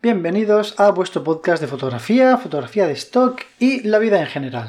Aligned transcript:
Bienvenidos 0.00 0.78
a 0.78 0.92
vuestro 0.92 1.24
podcast 1.24 1.60
de 1.60 1.66
fotografía, 1.66 2.36
fotografía 2.36 2.86
de 2.86 2.92
stock 2.92 3.40
y 3.58 3.82
la 3.82 3.98
vida 3.98 4.20
en 4.20 4.28
general. 4.28 4.68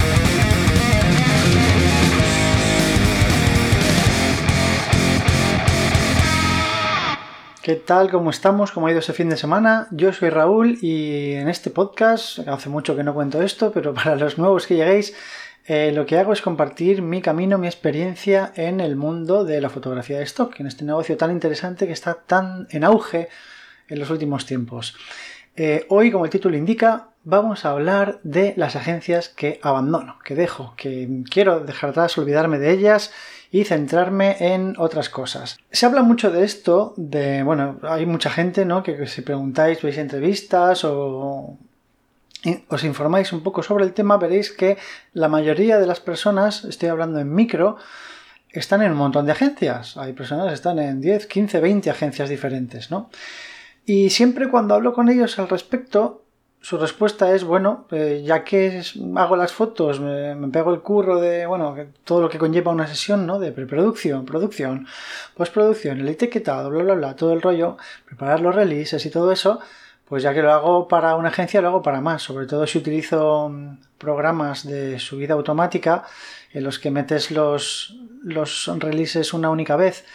¿Qué 7.61 7.75
tal? 7.75 8.09
¿Cómo 8.09 8.31
estamos? 8.31 8.71
¿Cómo 8.71 8.87
ha 8.87 8.89
ido 8.89 9.01
ese 9.01 9.13
fin 9.13 9.29
de 9.29 9.37
semana? 9.37 9.87
Yo 9.91 10.11
soy 10.13 10.31
Raúl 10.31 10.79
y 10.81 11.33
en 11.33 11.47
este 11.47 11.69
podcast, 11.69 12.39
hace 12.47 12.69
mucho 12.69 12.95
que 12.95 13.03
no 13.03 13.13
cuento 13.13 13.43
esto, 13.43 13.71
pero 13.71 13.93
para 13.93 14.15
los 14.15 14.39
nuevos 14.39 14.65
que 14.65 14.77
lleguéis, 14.77 15.13
eh, 15.67 15.91
lo 15.93 16.07
que 16.07 16.17
hago 16.17 16.33
es 16.33 16.41
compartir 16.41 17.03
mi 17.03 17.21
camino, 17.21 17.59
mi 17.59 17.67
experiencia 17.67 18.51
en 18.55 18.79
el 18.79 18.95
mundo 18.95 19.45
de 19.45 19.61
la 19.61 19.69
fotografía 19.69 20.17
de 20.17 20.23
stock, 20.23 20.59
en 20.59 20.65
este 20.65 20.85
negocio 20.85 21.17
tan 21.17 21.29
interesante 21.29 21.85
que 21.85 21.93
está 21.93 22.15
tan 22.15 22.67
en 22.71 22.83
auge 22.83 23.29
en 23.89 23.99
los 23.99 24.09
últimos 24.09 24.45
tiempos. 24.45 24.95
Eh, 25.55 25.85
hoy, 25.89 26.11
como 26.11 26.25
el 26.25 26.31
título 26.31 26.55
indica, 26.55 27.09
vamos 27.23 27.65
a 27.65 27.71
hablar 27.71 28.19
de 28.23 28.53
las 28.55 28.75
agencias 28.75 29.29
que 29.29 29.59
abandono, 29.61 30.17
que 30.23 30.35
dejo, 30.35 30.73
que 30.77 31.23
quiero 31.29 31.59
dejar 31.59 31.89
atrás, 31.89 32.17
olvidarme 32.17 32.59
de 32.59 32.71
ellas 32.71 33.11
y 33.51 33.65
centrarme 33.65 34.37
en 34.39 34.75
otras 34.77 35.09
cosas. 35.09 35.57
Se 35.71 35.85
habla 35.85 36.01
mucho 36.01 36.31
de 36.31 36.43
esto, 36.43 36.93
de, 36.97 37.43
bueno, 37.43 37.79
hay 37.83 38.05
mucha 38.05 38.29
gente, 38.29 38.65
¿no? 38.65 38.83
Que, 38.83 39.07
si 39.07 39.21
preguntáis, 39.21 39.81
veis 39.81 39.97
entrevistas 39.97 40.83
o 40.85 41.57
os 42.69 42.83
informáis 42.85 43.33
un 43.33 43.43
poco 43.43 43.63
sobre 43.63 43.83
el 43.83 43.93
tema, 43.93 44.17
veréis 44.17 44.51
que 44.51 44.77
la 45.13 45.27
mayoría 45.27 45.77
de 45.77 45.87
las 45.87 45.99
personas, 45.99 46.63
estoy 46.63 46.87
hablando 46.87 47.19
en 47.19 47.33
micro, 47.33 47.77
están 48.51 48.81
en 48.81 48.91
un 48.91 48.97
montón 48.97 49.25
de 49.25 49.33
agencias. 49.33 49.97
Hay 49.97 50.13
personas 50.13 50.47
que 50.47 50.53
están 50.53 50.79
en 50.79 51.01
10, 51.01 51.25
15, 51.25 51.59
20 51.59 51.89
agencias 51.89 52.29
diferentes, 52.29 52.91
¿no? 52.91 53.09
Y 53.89 54.11
siempre 54.11 54.49
cuando 54.49 54.75
hablo 54.75 54.93
con 54.93 55.09
ellos 55.09 55.39
al 55.39 55.49
respecto, 55.49 56.21
su 56.61 56.77
respuesta 56.77 57.33
es, 57.33 57.43
bueno, 57.43 57.87
eh, 57.89 58.21
ya 58.23 58.43
que 58.43 58.83
hago 59.15 59.35
las 59.35 59.51
fotos, 59.51 59.99
me, 59.99 60.35
pego 60.49 60.71
el 60.71 60.81
curro 60.81 61.19
de, 61.19 61.47
bueno, 61.47 61.75
todo 62.03 62.21
lo 62.21 62.29
que 62.29 62.37
conlleva 62.37 62.71
una 62.71 62.85
sesión, 62.85 63.25
¿no? 63.25 63.39
De 63.39 63.51
preproducción, 63.51 64.27
producción, 64.27 64.85
postproducción, 65.35 66.01
el 66.01 66.07
etiquetado, 66.07 66.69
bla, 66.69 66.83
bla, 66.83 66.93
bla, 66.93 67.15
todo 67.15 67.33
el 67.33 67.41
rollo, 67.41 67.77
preparar 68.05 68.41
los 68.41 68.53
releases 68.53 69.03
y 69.07 69.09
todo 69.09 69.31
eso, 69.31 69.59
pues 70.07 70.21
ya 70.21 70.35
que 70.35 70.43
lo 70.43 70.53
hago 70.53 70.87
para 70.87 71.15
una 71.15 71.29
agencia, 71.29 71.59
lo 71.59 71.69
hago 71.69 71.81
para 71.81 71.99
más, 71.99 72.21
sobre 72.21 72.45
todo 72.45 72.67
si 72.67 72.77
utilizo 72.77 73.49
mm, 73.49 73.77
programas 73.97 74.67
de 74.67 74.99
subida 74.99 75.33
automática 75.33 76.03
en 76.53 76.63
los 76.63 76.77
que 76.77 76.91
metes 76.91 77.31
los, 77.31 77.97
los 78.21 78.67
releases 78.77 79.33
una 79.33 79.49
única 79.49 79.75
vez 79.77 80.05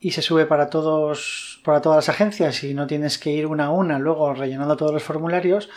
y 0.00 0.12
se 0.12 0.22
sube 0.22 0.46
para 0.46 0.70
todos 0.70 1.51
para 1.62 1.80
todas 1.80 1.96
las 1.96 2.08
agencias 2.08 2.62
y 2.64 2.74
no 2.74 2.86
tienes 2.86 3.18
que 3.18 3.30
ir 3.30 3.46
una 3.46 3.66
a 3.66 3.70
una 3.70 3.98
luego 3.98 4.34
rellenando 4.34 4.76
todos 4.76 4.92
los 4.92 5.02
formularios, 5.02 5.68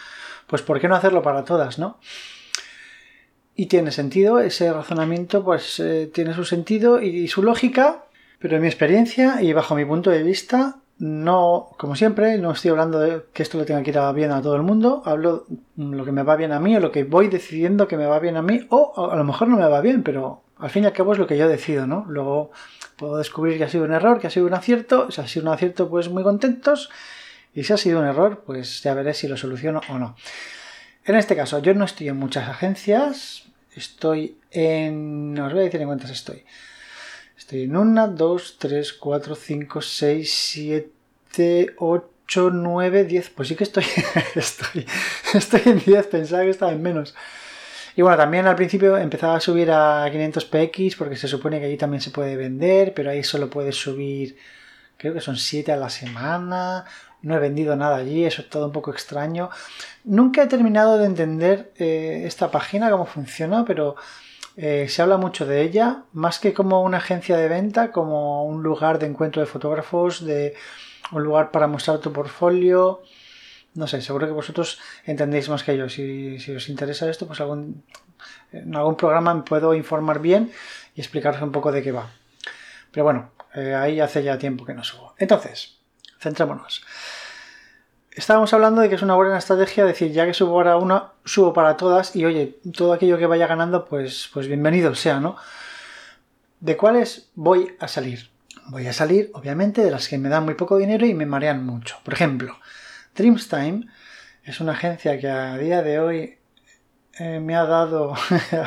pues 0.48 0.62
¿por 0.62 0.80
qué 0.80 0.88
no 0.88 0.96
hacerlo 0.96 1.22
para 1.22 1.44
todas, 1.44 1.80
no? 1.80 2.00
Y 3.56 3.68
tiene 3.68 3.92
sentido, 3.92 4.40
ese 4.40 4.72
razonamiento 4.72 5.44
pues 5.44 5.80
eh, 5.80 6.10
tiene 6.14 6.34
su 6.34 6.44
sentido 6.44 7.02
y, 7.02 7.28
su 7.28 7.42
lógica, 7.42 8.04
pero 8.40 8.58
en 8.58 8.62
mi 8.62 8.68
experiencia 8.68 9.42
y 9.42 9.54
bajo 9.54 9.76
mi 9.76 9.86
punto 9.86 10.10
de 10.10 10.24
vista, 10.24 10.78
no, 10.98 11.70
como 11.78 11.96
siempre, 11.96 12.38
no 12.38 12.52
estoy 12.52 12.72
hablando 12.72 13.00
de 13.00 13.24
que 13.34 13.44
esto 13.44 13.58
le 13.58 13.66
tenga 13.66 13.82
que 13.82 13.92
ir 13.92 14.00
bien 14.14 14.32
a 14.32 14.42
todo 14.42 14.56
el 14.56 14.64
mundo, 14.64 15.04
hablo 15.06 15.46
lo 15.78 16.04
que 16.04 16.12
me 16.12 16.24
va 16.24 16.36
bien 16.36 16.52
a 16.52 16.60
mí 16.60 16.76
o 16.76 16.80
lo 16.80 16.92
que 16.92 17.06
voy 17.06 17.30
decidiendo 17.30 17.88
que 17.88 17.98
me 17.98 18.06
va 18.06 18.20
bien 18.20 18.36
a 18.36 18.42
mí, 18.42 18.68
o 18.70 19.10
a 19.10 19.16
lo 19.16 19.24
mejor 19.24 19.48
no 19.48 19.58
me 19.58 19.68
va 19.68 19.82
bien, 19.82 20.04
pero 20.04 20.42
al 20.58 20.70
fin 20.70 20.84
y 20.84 20.88
al 20.88 20.94
cabo 20.94 21.14
es 21.14 21.20
lo 21.20 21.28
que 21.28 21.38
yo 21.38 21.48
decido, 21.48 21.88
¿no? 21.88 22.06
Luego 22.10 22.52
puedo 22.96 23.18
descubrir 23.18 23.58
que 23.58 23.66
ha 23.66 23.70
sido 23.70 23.84
un 23.84 23.94
error, 23.94 24.20
que 24.20 24.28
ha 24.28 24.30
sido 24.30 24.46
un 24.46 24.54
acierto. 24.54 25.12
Si 25.12 25.22
ha 25.22 25.28
sido 25.28 25.48
un 25.48 25.54
acierto, 25.54 25.90
pues 25.90 26.10
muy 26.10 26.24
contentos. 26.24 26.90
Y 27.54 27.64
si 27.64 27.74
ha 27.74 27.78
sido 27.78 28.00
un 28.00 28.06
error, 28.06 28.44
pues 28.46 28.82
ya 28.84 28.94
veré 28.94 29.14
si 29.14 29.28
lo 29.28 29.38
soluciono 29.38 29.82
o 29.90 29.98
no. 29.98 30.16
En 31.06 31.16
este 31.16 31.36
caso, 31.36 31.60
yo 31.60 31.74
no 31.74 31.86
estoy 31.86 32.10
en 32.10 32.18
muchas 32.18 32.50
agencias. 32.50 33.46
Estoy 33.76 34.38
en... 34.52 35.38
os 35.40 35.52
voy 35.52 35.62
a 35.62 35.66
decir 35.66 35.82
en 35.82 35.88
cuántas 35.88 36.12
estoy. 36.12 36.44
Estoy 37.38 37.64
en 37.64 37.78
una, 37.78 38.08
dos, 38.08 38.58
tres, 38.58 38.94
cuatro, 38.94 39.36
cinco, 39.36 39.82
seis, 39.82 40.34
siete, 40.34 41.76
ocho, 41.78 42.50
nueve, 42.50 43.04
diez. 43.04 43.30
Pues 43.30 43.50
sí 43.50 43.56
que 43.56 43.66
estoy, 43.66 43.86
estoy, 44.36 44.86
estoy 45.34 45.62
en 45.66 45.80
diez. 45.80 46.08
Pensaba 46.08 46.44
que 46.44 46.50
estaba 46.50 46.72
en 46.72 46.82
menos. 46.82 47.14
Y 47.96 48.02
bueno, 48.02 48.18
también 48.18 48.46
al 48.46 48.56
principio 48.56 48.98
empezaba 48.98 49.36
a 49.36 49.40
subir 49.40 49.72
a 49.72 50.08
500px 50.10 50.98
porque 50.98 51.16
se 51.16 51.28
supone 51.28 51.60
que 51.60 51.66
allí 51.68 51.78
también 51.78 52.02
se 52.02 52.12
puede 52.12 52.36
vender, 52.36 52.94
pero 52.94 53.10
ahí 53.10 53.24
solo 53.24 53.50
puedes 53.50 53.76
subir, 53.76 54.38
creo 54.98 55.14
que 55.14 55.22
son 55.22 55.38
7 55.38 55.72
a 55.72 55.78
la 55.78 55.90
semana. 55.90 56.86
No 57.22 57.36
he 57.36 57.40
vendido 57.40 57.76
nada 57.76 57.96
allí, 57.96 58.26
eso 58.26 58.42
es 58.42 58.50
todo 58.50 58.68
un 58.68 58.72
poco 58.72 58.92
extraño. 58.92 59.50
Nunca 60.04 60.44
he 60.44 60.48
terminado 60.48 60.98
de 60.98 61.06
entender 61.06 61.72
eh, 61.78 62.24
esta 62.26 62.52
página, 62.52 62.92
cómo 62.92 63.06
funciona, 63.06 63.64
pero 63.66 63.96
eh, 64.58 64.88
se 64.90 65.02
habla 65.02 65.18
mucho 65.18 65.46
de 65.46 65.62
ella, 65.64 66.04
más 66.14 66.40
que 66.40 66.54
como 66.54 66.84
una 66.84 66.98
agencia 66.98 67.38
de 67.38 67.48
venta, 67.48 67.92
como 67.92 68.46
un 68.46 68.62
lugar 68.62 69.00
de 69.00 69.08
encuentro 69.08 69.42
de 69.42 69.48
fotógrafos, 69.48 70.24
de 70.24 70.54
un 71.12 71.24
lugar 71.24 71.52
para 71.52 71.68
mostrar 71.68 72.00
tu 72.00 72.12
portfolio. 72.12 73.02
No 73.76 73.88
sé, 73.88 74.02
seguro 74.02 74.26
que 74.26 74.34
vosotros 74.34 74.80
entendéis 75.06 75.50
más 75.50 75.64
que 75.64 75.78
yo. 75.78 75.90
Si, 75.90 76.38
os 76.56 76.70
interesa 76.70 77.10
esto, 77.10 77.28
pues 77.28 77.42
algún, 77.42 77.84
en 78.52 78.76
algún 78.76 78.96
programa 78.96 79.34
me 79.34 79.44
puedo 79.44 79.74
informar 79.74 80.20
bien 80.20 80.52
y 80.96 81.02
explicaros 81.02 81.42
un 81.42 81.52
poco 81.52 81.72
de 81.72 81.84
qué 81.84 81.92
va. 81.92 82.10
Pero 82.92 83.04
bueno, 83.04 83.32
eh, 83.54 83.76
ahí 83.76 84.00
hace 84.00 84.24
ya 84.24 84.38
tiempo 84.38 84.66
que 84.66 84.74
no 84.74 84.84
subo. 84.84 85.14
Entonces, 85.18 85.78
centrémonos. 86.20 86.86
Estábamos 88.12 88.54
hablando 88.54 88.80
de 88.80 88.88
que 88.88 88.96
es 88.96 89.02
una 89.02 89.16
buena 89.16 89.38
estrategia 89.38 89.84
decir, 89.84 90.14
ya 90.14 90.26
que 90.26 90.34
subo 90.34 90.56
para 90.56 90.78
una, 90.78 91.12
subo 91.26 91.52
para 91.52 91.76
todas 91.76 92.16
y 92.16 92.24
oye, 92.24 92.58
todo 92.74 92.94
aquello 92.94 93.18
que 93.18 93.26
vaya 93.26 93.46
ganando, 93.46 93.84
pues, 93.84 94.30
pues 94.34 94.48
bienvenido 94.48 94.96
sea, 94.96 95.20
¿no? 95.20 95.36
¿De 96.62 96.78
cuáles 96.78 97.30
voy 97.36 97.76
a 97.78 97.90
salir? 97.90 98.30
Voy 98.68 98.88
a 98.88 98.94
salir, 98.94 99.32
obviamente, 99.34 99.84
de 99.84 99.92
las 99.92 100.08
que 100.08 100.18
me 100.18 100.30
dan 100.30 100.46
muy 100.46 100.54
poco 100.54 100.78
dinero 100.78 101.06
y 101.06 101.14
me 101.14 101.26
marean 101.26 101.66
mucho. 101.66 101.98
Por 102.06 102.14
ejemplo, 102.14 102.56
Dreamstime 103.16 103.88
es 104.44 104.60
una 104.60 104.74
agencia 104.74 105.18
que 105.20 105.30
a 105.30 105.58
día 105.58 105.82
de 105.82 106.00
hoy 106.00 106.38
eh, 107.18 107.40
me 107.40 107.56
ha 107.56 107.66
dado 107.66 108.14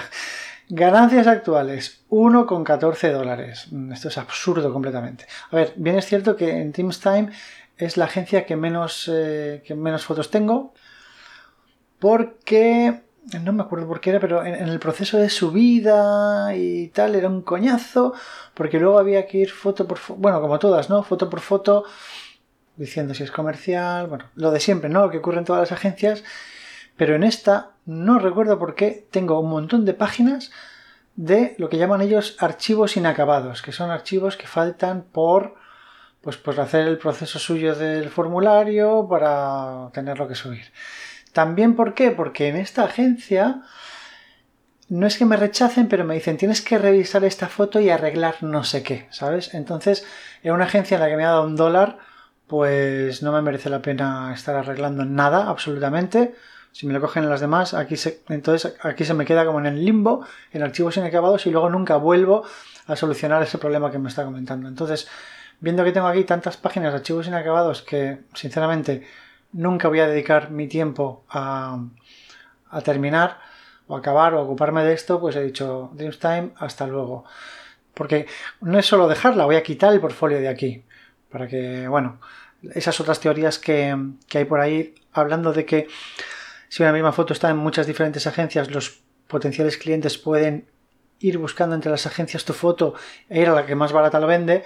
ganancias 0.69 1.26
actuales 1.26 2.00
1,14 2.10 3.12
dólares. 3.12 3.69
Esto 3.92 4.08
es 4.08 4.19
absurdo 4.19 4.72
completamente. 4.72 5.26
A 5.50 5.56
ver, 5.56 5.75
bien 5.76 5.97
es 5.97 6.06
cierto 6.06 6.34
que 6.34 6.50
en 6.50 6.72
Dreamstime 6.72 7.31
es 7.76 7.97
la 7.97 8.06
agencia 8.06 8.47
que 8.47 8.56
menos, 8.56 9.10
eh, 9.12 9.62
que 9.64 9.75
menos 9.75 10.04
fotos 10.04 10.31
tengo 10.31 10.72
porque 11.98 13.03
no 13.42 13.53
me 13.53 13.62
acuerdo 13.62 13.87
por 13.87 14.00
qué 14.00 14.10
era, 14.10 14.20
pero 14.20 14.44
en, 14.44 14.54
el 14.54 14.78
proceso 14.78 15.19
de 15.19 15.28
subida 15.28 16.54
y 16.56 16.88
tal 16.88 17.14
era 17.14 17.28
un 17.28 17.42
coñazo, 17.42 18.14
porque 18.54 18.78
luego 18.81 18.98
había 18.98 19.26
que 19.26 19.38
ir 19.38 19.50
foto 19.50 19.87
por 19.87 19.98
foto, 19.98 20.20
bueno, 20.20 20.41
como 20.41 20.58
todas, 20.58 20.88
¿no? 20.88 21.03
Foto 21.03 21.28
por 21.28 21.41
foto, 21.41 21.84
diciendo 22.78 23.12
si 23.12 23.24
es 23.24 23.30
comercial, 23.30 24.06
bueno, 24.06 24.24
lo 24.34 24.50
de 24.50 24.60
siempre, 24.60 24.88
¿no? 24.88 25.02
Lo 25.02 25.10
que 25.10 25.18
ocurre 25.18 25.38
en 25.38 25.44
todas 25.44 25.60
las 25.60 25.72
agencias, 25.72 26.24
pero 26.96 27.14
en 27.14 27.24
esta 27.24 27.72
no 27.84 28.18
recuerdo 28.18 28.58
por 28.58 28.74
qué 28.74 29.06
tengo 29.10 29.38
un 29.40 29.50
montón 29.50 29.84
de 29.84 29.94
páginas 29.94 30.50
de 31.16 31.54
lo 31.58 31.68
que 31.68 31.78
llaman 31.78 32.00
ellos 32.00 32.36
archivos 32.38 32.96
inacabados, 32.96 33.60
que 33.60 33.72
son 33.72 33.90
archivos 33.90 34.36
que 34.36 34.46
faltan 34.46 35.02
por 35.02 35.56
pues 36.20 36.36
por 36.36 36.60
hacer 36.60 36.86
el 36.86 36.98
proceso 36.98 37.38
suyo 37.38 37.74
del 37.74 38.10
formulario 38.10 39.06
para 39.08 39.90
tenerlo 39.92 40.26
que 40.28 40.34
subir. 40.34 40.72
También 41.32 41.76
por 41.76 41.94
qué? 41.94 42.10
Porque 42.10 42.48
en 42.48 42.56
esta 42.56 42.84
agencia 42.84 43.62
no 44.88 45.06
es 45.06 45.18
que 45.18 45.24
me 45.24 45.36
rechacen, 45.36 45.88
pero 45.88 46.04
me 46.04 46.14
dicen 46.14 46.36
tienes 46.36 46.60
que 46.60 46.78
revisar 46.78 47.24
esta 47.24 47.48
foto 47.48 47.80
y 47.80 47.90
arreglar 47.90 48.42
no 48.42 48.64
sé 48.64 48.82
qué, 48.82 49.06
¿sabes? 49.10 49.54
Entonces, 49.54 50.04
en 50.42 50.52
una 50.52 50.64
agencia 50.64 50.96
en 50.96 51.02
la 51.02 51.08
que 51.08 51.16
me 51.16 51.24
ha 51.24 51.28
dado 51.28 51.44
un 51.44 51.56
dólar, 51.56 51.98
pues 52.48 53.22
no 53.22 53.32
me 53.32 53.42
merece 53.42 53.70
la 53.70 53.82
pena 53.82 54.32
estar 54.34 54.56
arreglando 54.56 55.04
nada, 55.04 55.48
absolutamente. 55.48 56.34
Si 56.72 56.87
me 56.87 56.93
lo 56.93 57.00
cogen 57.00 57.25
en 57.25 57.31
las 57.31 57.40
demás, 57.40 57.75
aquí 57.75 57.96
se, 57.96 58.22
entonces 58.28 58.76
aquí 58.82 59.05
se 59.05 59.14
me 59.14 59.25
queda 59.25 59.44
como 59.44 59.58
en 59.61 59.67
el 59.67 59.84
limbo, 59.84 60.25
en 60.52 60.62
archivos 60.62 60.96
inacabados 60.96 61.46
y 61.46 61.50
luego 61.50 61.70
nunca 61.70 61.96
vuelvo 61.96 62.44
a 62.87 62.96
solucionar 62.96 63.43
ese 63.43 63.58
problema 63.58 63.90
que 63.90 63.99
me 63.99 64.08
está 64.08 64.25
comentando. 64.25 64.69
Entonces, 64.69 65.08
viendo 65.61 65.84
que 65.84 65.93
tengo 65.93 66.06
aquí 66.06 66.25
tantas 66.25 66.56
páginas 66.56 66.93
de 66.93 66.99
archivos 66.99 67.26
inacabados 67.26 67.82
que, 67.82 68.20
sinceramente, 68.34 69.06
nunca 69.52 69.88
voy 69.88 70.00
a 70.00 70.08
dedicar 70.08 70.50
mi 70.50 70.69
tiempo 70.69 71.25
a, 71.28 71.78
a 72.70 72.81
terminar 72.81 73.38
o 73.87 73.96
acabar 73.96 74.34
o 74.34 74.43
ocuparme 74.43 74.84
de 74.84 74.94
esto, 74.94 75.20
pues 75.20 75.37
he 75.37 75.43
dicho 75.43 75.90
Dreamstime, 75.94 76.52
hasta 76.58 76.87
luego. 76.87 77.25
Porque 77.94 78.26
no 78.61 78.78
es 78.78 78.87
solo 78.87 79.08
dejarla, 79.08 79.46
voy 79.46 79.56
a 79.56 79.62
quitar 79.62 79.93
el 79.93 80.00
portfolio 80.00 80.38
de 80.38 80.49
aquí. 80.49 80.84
Para 81.31 81.49
que, 81.49 81.88
bueno, 81.88 82.20
esas 82.75 83.00
otras 83.00 83.20
teorías 83.20 83.58
que, 83.58 83.96
hay 84.34 84.44
por 84.44 84.60
ahí 84.60 84.94
hablando 85.12 85.52
de 85.52 85.64
que 85.64 85.88
si 86.69 86.82
una 86.82 86.93
misma 86.93 87.12
foto 87.12 87.32
está 87.32 87.50
en 87.50 87.56
muchas 87.56 87.87
diferentes 87.87 88.26
agencias, 88.26 88.70
los 88.70 89.00
potenciales 89.26 89.78
clientes 89.78 90.19
pueden 90.19 90.69
ir 91.20 91.38
buscando 91.38 91.75
entre 91.75 91.90
las 91.90 92.06
agencias 92.06 92.44
tu 92.44 92.52
foto 92.52 92.94
e 93.28 93.40
ir 93.40 93.49
a 93.49 93.55
la 93.55 93.66
que 93.66 93.75
más 93.75 93.93
barata 93.93 94.20
lo 94.20 94.26
vende. 94.26 94.64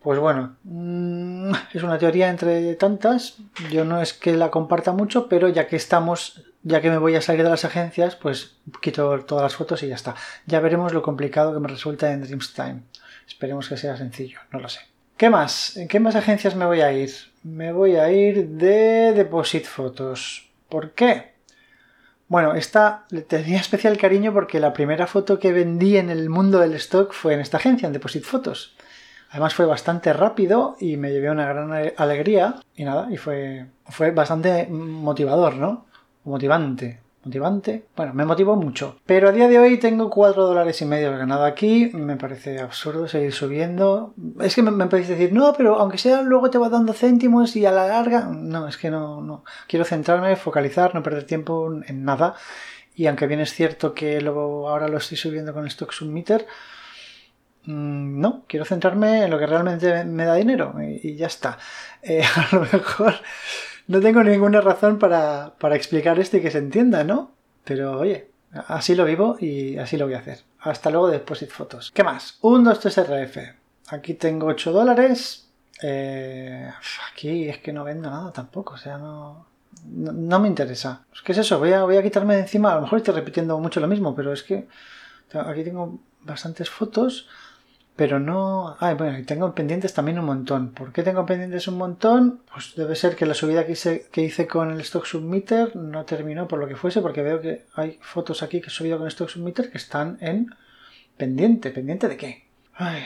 Pues 0.00 0.18
bueno, 0.18 0.56
mm, 0.64 1.52
es 1.74 1.82
una 1.82 1.98
teoría 1.98 2.30
entre 2.30 2.74
tantas. 2.76 3.36
Yo 3.70 3.84
no 3.84 4.00
es 4.00 4.14
que 4.14 4.34
la 4.34 4.50
comparta 4.50 4.92
mucho, 4.92 5.28
pero 5.28 5.48
ya 5.48 5.66
que 5.66 5.76
estamos, 5.76 6.42
ya 6.62 6.80
que 6.80 6.90
me 6.90 6.96
voy 6.96 7.16
a 7.16 7.20
salir 7.20 7.42
de 7.42 7.50
las 7.50 7.66
agencias, 7.66 8.16
pues 8.16 8.56
quito 8.80 9.24
todas 9.24 9.42
las 9.42 9.56
fotos 9.56 9.82
y 9.82 9.88
ya 9.88 9.96
está. 9.96 10.14
Ya 10.46 10.60
veremos 10.60 10.94
lo 10.94 11.02
complicado 11.02 11.52
que 11.52 11.60
me 11.60 11.68
resulta 11.68 12.12
en 12.12 12.22
Dreamstime. 12.22 12.82
Esperemos 13.26 13.68
que 13.68 13.76
sea 13.76 13.96
sencillo, 13.96 14.40
no 14.50 14.60
lo 14.60 14.68
sé. 14.68 14.89
¿Qué 15.20 15.28
más? 15.28 15.76
¿En 15.76 15.86
qué 15.86 16.00
más 16.00 16.16
agencias 16.16 16.56
me 16.56 16.64
voy 16.64 16.80
a 16.80 16.94
ir? 16.94 17.10
Me 17.42 17.72
voy 17.72 17.96
a 17.96 18.10
ir 18.10 18.48
de 18.52 19.12
Deposit 19.12 19.66
Fotos. 19.66 20.50
¿Por 20.70 20.92
qué? 20.92 21.34
Bueno, 22.26 22.54
esta 22.54 23.04
le 23.10 23.20
tenía 23.20 23.60
especial 23.60 23.98
cariño 23.98 24.32
porque 24.32 24.60
la 24.60 24.72
primera 24.72 25.06
foto 25.06 25.38
que 25.38 25.52
vendí 25.52 25.98
en 25.98 26.08
el 26.08 26.30
mundo 26.30 26.58
del 26.58 26.72
stock 26.72 27.12
fue 27.12 27.34
en 27.34 27.40
esta 27.40 27.58
agencia, 27.58 27.86
en 27.86 27.92
Deposit 27.92 28.24
Fotos. 28.24 28.74
Además 29.28 29.52
fue 29.52 29.66
bastante 29.66 30.10
rápido 30.14 30.78
y 30.80 30.96
me 30.96 31.12
llevé 31.12 31.30
una 31.30 31.46
gran 31.46 31.92
alegría 31.98 32.54
y 32.74 32.84
nada, 32.84 33.08
y 33.10 33.18
fue, 33.18 33.66
fue 33.90 34.12
bastante 34.12 34.68
motivador, 34.70 35.56
¿no? 35.56 35.84
Motivante. 36.24 37.00
Motivante. 37.24 37.84
Bueno, 37.96 38.14
me 38.14 38.24
motivó 38.24 38.56
mucho. 38.56 38.98
Pero 39.04 39.28
a 39.28 39.32
día 39.32 39.48
de 39.48 39.58
hoy 39.58 39.78
tengo 39.78 40.08
4 40.08 40.46
dólares 40.46 40.80
y 40.80 40.86
medio 40.86 41.10
ganado 41.10 41.44
aquí. 41.44 41.90
Me 41.92 42.16
parece 42.16 42.60
absurdo 42.60 43.08
seguir 43.08 43.32
subiendo. 43.32 44.14
Es 44.40 44.54
que 44.54 44.62
me, 44.62 44.86
podéis 44.86 45.08
decir, 45.08 45.32
no, 45.32 45.52
pero 45.52 45.76
aunque 45.76 45.98
sea 45.98 46.22
luego 46.22 46.50
te 46.50 46.58
va 46.58 46.68
dando 46.68 46.94
céntimos 46.94 47.54
y 47.56 47.66
a 47.66 47.72
la 47.72 47.86
larga. 47.86 48.22
No, 48.22 48.66
es 48.66 48.76
que 48.76 48.90
no, 48.90 49.20
no. 49.20 49.44
Quiero 49.68 49.84
centrarme, 49.84 50.36
focalizar, 50.36 50.94
no 50.94 51.02
perder 51.02 51.24
tiempo 51.24 51.70
en 51.86 52.04
nada. 52.04 52.34
Y 52.94 53.06
aunque 53.06 53.26
bien 53.26 53.40
es 53.40 53.52
cierto 53.52 53.92
que 53.94 54.20
luego 54.20 54.68
ahora 54.68 54.88
lo 54.88 54.98
estoy 54.98 55.16
subiendo 55.16 55.52
con 55.52 55.66
Stock 55.66 55.92
Submitter, 55.92 56.46
Mm, 57.64 58.20
no, 58.20 58.44
quiero 58.48 58.64
centrarme 58.64 59.24
en 59.24 59.30
lo 59.30 59.38
que 59.38 59.46
realmente 59.46 60.04
me 60.04 60.24
da 60.24 60.34
dinero 60.34 60.74
y, 60.80 61.16
ya 61.16 61.26
está. 61.26 61.58
Eh, 62.02 62.22
a 62.36 62.48
lo 62.56 62.60
mejor 62.62 63.14
no 63.90 64.00
tengo 64.00 64.22
ninguna 64.22 64.60
razón 64.60 65.00
para, 65.00 65.52
explicar 65.74 66.20
esto 66.20 66.36
y 66.36 66.40
que 66.40 66.52
se 66.52 66.58
entienda, 66.58 67.02
¿no? 67.02 67.32
Pero 67.64 67.98
oye, 67.98 68.30
así 68.52 68.94
lo 68.94 69.04
vivo 69.04 69.36
y 69.40 69.78
así 69.78 69.96
lo 69.96 70.04
voy 70.04 70.14
a 70.14 70.20
hacer. 70.20 70.44
Hasta 70.60 70.90
luego 70.90 71.08
de 71.08 71.18
Deposit 71.18 71.50
Fotos. 71.50 71.90
¿Qué 71.92 72.04
más? 72.04 72.38
Un 72.42 72.62
23 72.62 72.98
RF. 72.98 73.38
Aquí 73.88 74.14
tengo 74.14 74.46
8 74.46 74.70
dólares. 74.70 75.50
Eh, 75.82 76.70
aquí 77.10 77.48
es 77.48 77.58
que 77.58 77.72
no 77.72 77.82
vendo 77.82 78.08
nada 78.08 78.32
tampoco, 78.32 78.74
o 78.74 78.78
sea, 78.78 78.96
no, 78.96 79.46
no, 79.88 80.38
me 80.38 80.46
interesa. 80.46 81.04
¿Qué 81.24 81.32
es 81.32 81.38
eso? 81.38 81.58
Voy 81.58 81.72
a, 81.72 81.82
voy 81.82 81.96
a 81.96 82.02
quitarme 82.04 82.36
de 82.36 82.42
encima. 82.42 82.70
A 82.70 82.76
lo 82.76 82.82
mejor 82.82 82.98
estoy 82.98 83.14
repitiendo 83.14 83.58
mucho 83.58 83.80
lo 83.80 83.88
mismo, 83.88 84.14
pero 84.14 84.32
es 84.32 84.44
que 84.44 84.68
aquí 85.34 85.64
tengo 85.64 85.98
bastantes 86.20 86.70
fotos 86.70 87.28
pero 88.00 88.18
no... 88.18 88.78
Ah, 88.80 88.94
bueno, 88.94 89.18
tengo 89.26 89.54
pendientes 89.54 89.92
también 89.92 90.18
un 90.18 90.24
montón. 90.24 90.70
¿Por 90.70 90.90
qué 90.90 91.02
tengo 91.02 91.26
pendientes 91.26 91.68
un 91.68 91.76
montón? 91.76 92.40
Pues 92.50 92.74
debe 92.74 92.96
ser 92.96 93.14
que 93.14 93.26
la 93.26 93.34
subida 93.34 93.66
que 93.66 93.72
hice, 93.72 94.06
que 94.10 94.22
hice 94.22 94.46
con 94.46 94.70
el 94.70 94.80
Stock 94.80 95.04
Submitter 95.04 95.76
no 95.76 96.06
terminó 96.06 96.48
por 96.48 96.60
lo 96.60 96.66
que 96.66 96.76
fuese, 96.76 97.02
porque 97.02 97.22
veo 97.22 97.42
que 97.42 97.66
hay 97.74 97.98
fotos 98.00 98.42
aquí 98.42 98.62
que 98.62 98.68
he 98.68 98.70
subido 98.70 98.96
con 98.96 99.04
el 99.04 99.12
Stock 99.12 99.28
Submitter 99.28 99.70
que 99.70 99.76
están 99.76 100.16
en 100.22 100.46
pendiente. 101.18 101.72
¿Pendiente 101.72 102.08
de 102.08 102.16
qué? 102.16 102.46
Ay, 102.72 103.02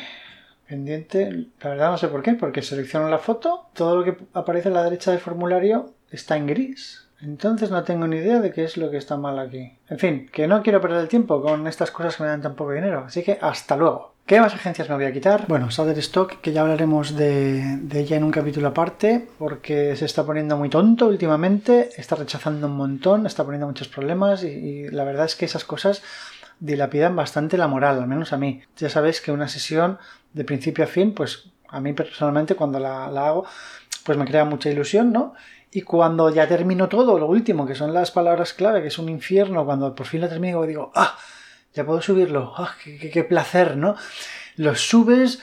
pendiente... 0.68 1.48
La 1.60 1.70
verdad 1.70 1.90
no 1.90 1.98
sé 1.98 2.06
por 2.06 2.22
qué, 2.22 2.34
porque 2.34 2.62
selecciono 2.62 3.08
la 3.08 3.18
foto, 3.18 3.70
todo 3.74 3.96
lo 3.96 4.04
que 4.04 4.16
aparece 4.32 4.68
a 4.68 4.72
la 4.72 4.84
derecha 4.84 5.10
del 5.10 5.18
formulario 5.18 5.92
está 6.12 6.36
en 6.36 6.46
gris. 6.46 7.08
Entonces 7.20 7.72
no 7.72 7.82
tengo 7.82 8.06
ni 8.06 8.18
idea 8.18 8.38
de 8.38 8.52
qué 8.52 8.62
es 8.62 8.76
lo 8.76 8.92
que 8.92 8.98
está 8.98 9.16
mal 9.16 9.40
aquí. 9.40 9.76
En 9.88 9.98
fin, 9.98 10.30
que 10.32 10.46
no 10.46 10.62
quiero 10.62 10.80
perder 10.80 11.00
el 11.00 11.08
tiempo 11.08 11.42
con 11.42 11.66
estas 11.66 11.90
cosas 11.90 12.16
que 12.16 12.22
me 12.22 12.28
dan 12.28 12.42
tan 12.42 12.54
poco 12.54 12.70
dinero. 12.70 13.02
Así 13.04 13.24
que 13.24 13.40
hasta 13.42 13.76
luego. 13.76 14.13
¿Qué 14.26 14.40
más 14.40 14.54
agencias 14.54 14.88
me 14.88 14.94
voy 14.94 15.04
a 15.04 15.12
quitar? 15.12 15.44
Bueno, 15.48 15.68
Stock, 15.68 16.40
que 16.40 16.54
ya 16.54 16.62
hablaremos 16.62 17.14
de, 17.14 17.78
ella 17.92 18.16
en 18.16 18.24
un 18.24 18.30
capítulo 18.30 18.68
aparte, 18.68 19.28
porque 19.38 19.94
se 19.96 20.06
está 20.06 20.24
poniendo 20.24 20.56
muy 20.56 20.70
tonto 20.70 21.08
últimamente, 21.08 21.90
está 21.98 22.16
rechazando 22.16 22.66
un 22.66 22.74
montón, 22.74 23.26
está 23.26 23.44
poniendo 23.44 23.66
muchos 23.66 23.88
problemas 23.88 24.42
y, 24.42 24.88
la 24.88 25.04
verdad 25.04 25.26
es 25.26 25.36
que 25.36 25.44
esas 25.44 25.66
cosas 25.66 26.02
dilapidan 26.58 27.14
bastante 27.14 27.58
la 27.58 27.68
moral, 27.68 27.98
al 27.98 28.08
menos 28.08 28.32
a 28.32 28.38
mí. 28.38 28.62
Ya 28.78 28.88
sabéis 28.88 29.20
que 29.20 29.30
una 29.30 29.46
sesión 29.46 29.98
de 30.32 30.44
principio 30.44 30.84
a 30.84 30.86
fin, 30.86 31.12
pues 31.12 31.50
a 31.68 31.78
mí 31.80 31.92
personalmente 31.92 32.54
cuando 32.54 32.78
la, 32.78 33.10
la 33.10 33.28
hago, 33.28 33.44
pues 34.06 34.16
me 34.16 34.24
crea 34.24 34.46
mucha 34.46 34.70
ilusión, 34.70 35.12
¿no? 35.12 35.34
Y 35.70 35.82
cuando 35.82 36.30
ya 36.30 36.48
termino 36.48 36.88
todo, 36.88 37.18
lo 37.18 37.26
último, 37.26 37.66
que 37.66 37.74
son 37.74 37.92
las 37.92 38.10
palabras 38.10 38.54
clave, 38.54 38.80
que 38.80 38.88
es 38.88 38.98
un 38.98 39.10
infierno, 39.10 39.66
cuando 39.66 39.94
por 39.94 40.06
fin 40.06 40.22
lo 40.22 40.30
termino, 40.30 40.62
digo, 40.62 40.92
¡ah! 40.94 41.18
Ya 41.74 41.84
puedo 41.84 42.00
subirlo, 42.00 42.54
¡Ah, 42.56 42.74
qué, 42.82 43.24
placer, 43.24 43.76
¿no? 43.76 43.96
Los 44.56 44.88
subes 44.88 45.40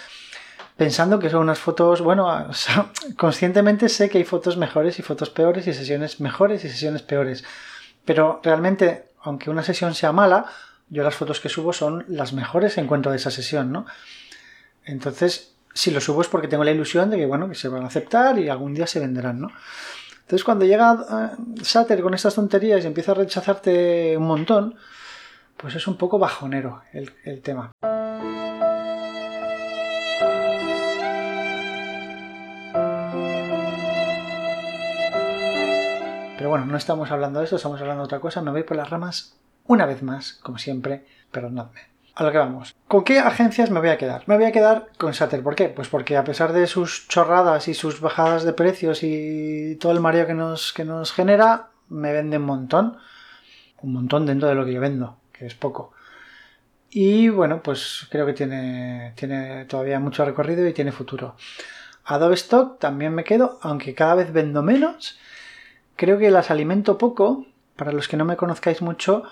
pensando 0.78 1.20
que 1.20 1.30
son 1.30 1.42
unas 1.42 1.60
fotos, 1.60 2.02
bueno, 2.02 2.50
conscientemente 3.18 3.90
sé 3.90 4.10
que 4.10 4.18
hay 4.18 4.24
fotos 4.24 4.58
mejores 4.58 4.98
y 4.98 5.02
fotos 5.02 5.30
peores 5.30 5.68
y 5.68 5.74
sesiones 5.74 6.20
mejores 6.22 6.64
y 6.64 6.70
sesiones 6.70 7.02
peores, 7.02 7.44
pero 8.06 8.40
realmente, 8.44 9.10
aunque 9.22 9.50
una 9.50 9.64
sesión 9.64 9.94
sea 9.94 10.12
mala, 10.12 10.46
yo 10.90 11.04
las 11.04 11.16
fotos 11.16 11.40
que 11.40 11.50
subo 11.50 11.74
son 11.74 12.06
las 12.08 12.34
mejores 12.34 12.78
en 12.78 12.88
cuanto 12.88 13.10
a 13.10 13.16
esa 13.16 13.32
sesión, 13.32 13.72
¿no? 13.72 13.86
Entonces, 14.86 15.54
si 15.74 15.92
lo 15.92 16.02
subo 16.02 16.22
es 16.22 16.28
porque 16.28 16.48
tengo 16.48 16.64
la 16.64 16.72
ilusión 16.72 17.10
de 17.10 17.18
que, 17.18 17.26
bueno, 17.26 17.48
que 17.48 17.56
se 17.56 17.68
van 17.68 17.84
a 17.84 17.88
aceptar 17.88 18.40
y 18.40 18.50
algún 18.50 18.74
día 18.74 18.88
se 18.88 19.00
venderán, 19.00 19.42
¿no? 19.42 19.50
Entonces, 20.22 20.44
cuando 20.44 20.66
llega 20.66 20.94
uh, 20.94 21.64
Sater 21.64 22.02
con 22.02 22.14
estas 22.14 22.36
tonterías 22.36 22.84
y 22.84 22.88
empieza 22.88 23.12
a 23.12 23.16
rechazarte 23.16 24.16
un 24.18 24.28
montón, 24.28 24.76
pues 25.62 25.76
es 25.76 25.88
un 25.88 25.96
poco 25.96 26.18
bajonero 26.18 26.82
el, 26.92 27.42
tema. 27.42 27.72
Pero 36.38 36.50
bueno, 36.50 36.66
no 36.66 36.76
estamos 36.76 37.12
hablando 37.12 37.40
de 37.40 37.46
eso, 37.46 37.58
estamos 37.58 37.80
hablando 37.80 38.02
de 38.02 38.06
otra 38.06 38.20
cosa. 38.20 38.42
Me 38.42 38.50
voy 38.50 38.64
por 38.64 38.76
las 38.76 38.90
ramas 38.90 39.38
una 39.66 39.86
vez 39.86 40.02
más, 40.02 40.34
como 40.42 40.58
siempre, 40.58 41.06
perdonadme. 41.32 41.82
A 42.16 42.24
lo 42.24 42.32
que 42.32 42.40
vamos. 42.40 42.76
¿Con 42.88 43.04
qué 43.04 43.20
agencias 43.20 43.70
me 43.70 43.80
voy 43.80 43.90
a 43.90 43.98
quedar? 43.98 44.24
Me 44.26 44.36
voy 44.36 44.46
a 44.46 44.52
quedar 44.52 44.90
con 44.98 45.14
Sater. 45.14 45.44
¿Por 45.44 45.56
qué? 45.56 45.70
Pues 45.70 45.88
porque 45.88 46.18
a 46.18 46.24
pesar 46.24 46.52
de 46.52 46.66
sus 46.66 47.08
chorradas 47.08 47.68
y 47.68 47.74
sus 47.76 48.02
bajadas 48.02 48.44
de 48.44 48.54
precios 48.54 49.04
y 49.04 49.78
todo 49.80 49.92
el 49.92 50.02
mareo 50.02 50.26
que 50.26 50.34
nos, 50.34 50.74
que 50.74 50.84
nos 50.84 51.14
genera, 51.14 51.70
me 51.88 52.12
vende 52.12 52.38
un 52.38 52.46
montón. 52.46 52.98
Un 53.82 53.94
montón 53.94 54.26
dentro 54.26 54.50
de 54.50 54.56
lo 54.56 54.66
que 54.66 54.74
yo 54.74 54.82
vendo 54.82 55.21
es 55.46 55.56
poco. 55.56 55.94
Y 56.90 57.30
bueno, 57.30 57.62
pues 57.64 58.08
creo 58.10 58.26
que 58.26 58.34
tiene, 58.34 59.14
tiene 59.16 59.66
todavía 59.66 60.00
mucho 60.00 60.26
recorrido 60.26 60.68
y 60.68 60.74
tiene 60.74 60.92
futuro. 60.92 61.36
Adobe 62.06 62.36
Stock 62.36 62.80
también 62.80 63.14
me 63.14 63.24
quedo, 63.24 63.60
aunque 63.62 63.96
cada 63.96 64.16
vez 64.16 64.34
vendo 64.34 64.62
menos. 64.62 65.18
Creo 65.96 66.18
que 66.18 66.32
las 66.32 66.52
alimento 66.52 66.98
poco. 66.98 67.46
Para 67.76 67.94
los 67.94 68.08
que 68.08 68.18
no 68.18 68.26
me 68.26 68.36
conozcáis 68.36 68.82
mucho, 68.82 69.24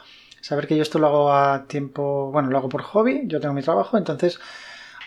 saber 0.41 0.67
que 0.67 0.75
yo 0.75 0.81
esto 0.81 0.97
lo 0.97 1.07
hago 1.07 1.33
a 1.33 1.65
tiempo, 1.67 2.31
bueno, 2.31 2.49
lo 2.49 2.57
hago 2.57 2.69
por 2.69 2.81
hobby, 2.81 3.23
yo 3.25 3.39
tengo 3.39 3.53
mi 3.53 3.61
trabajo, 3.61 3.97
entonces 3.97 4.39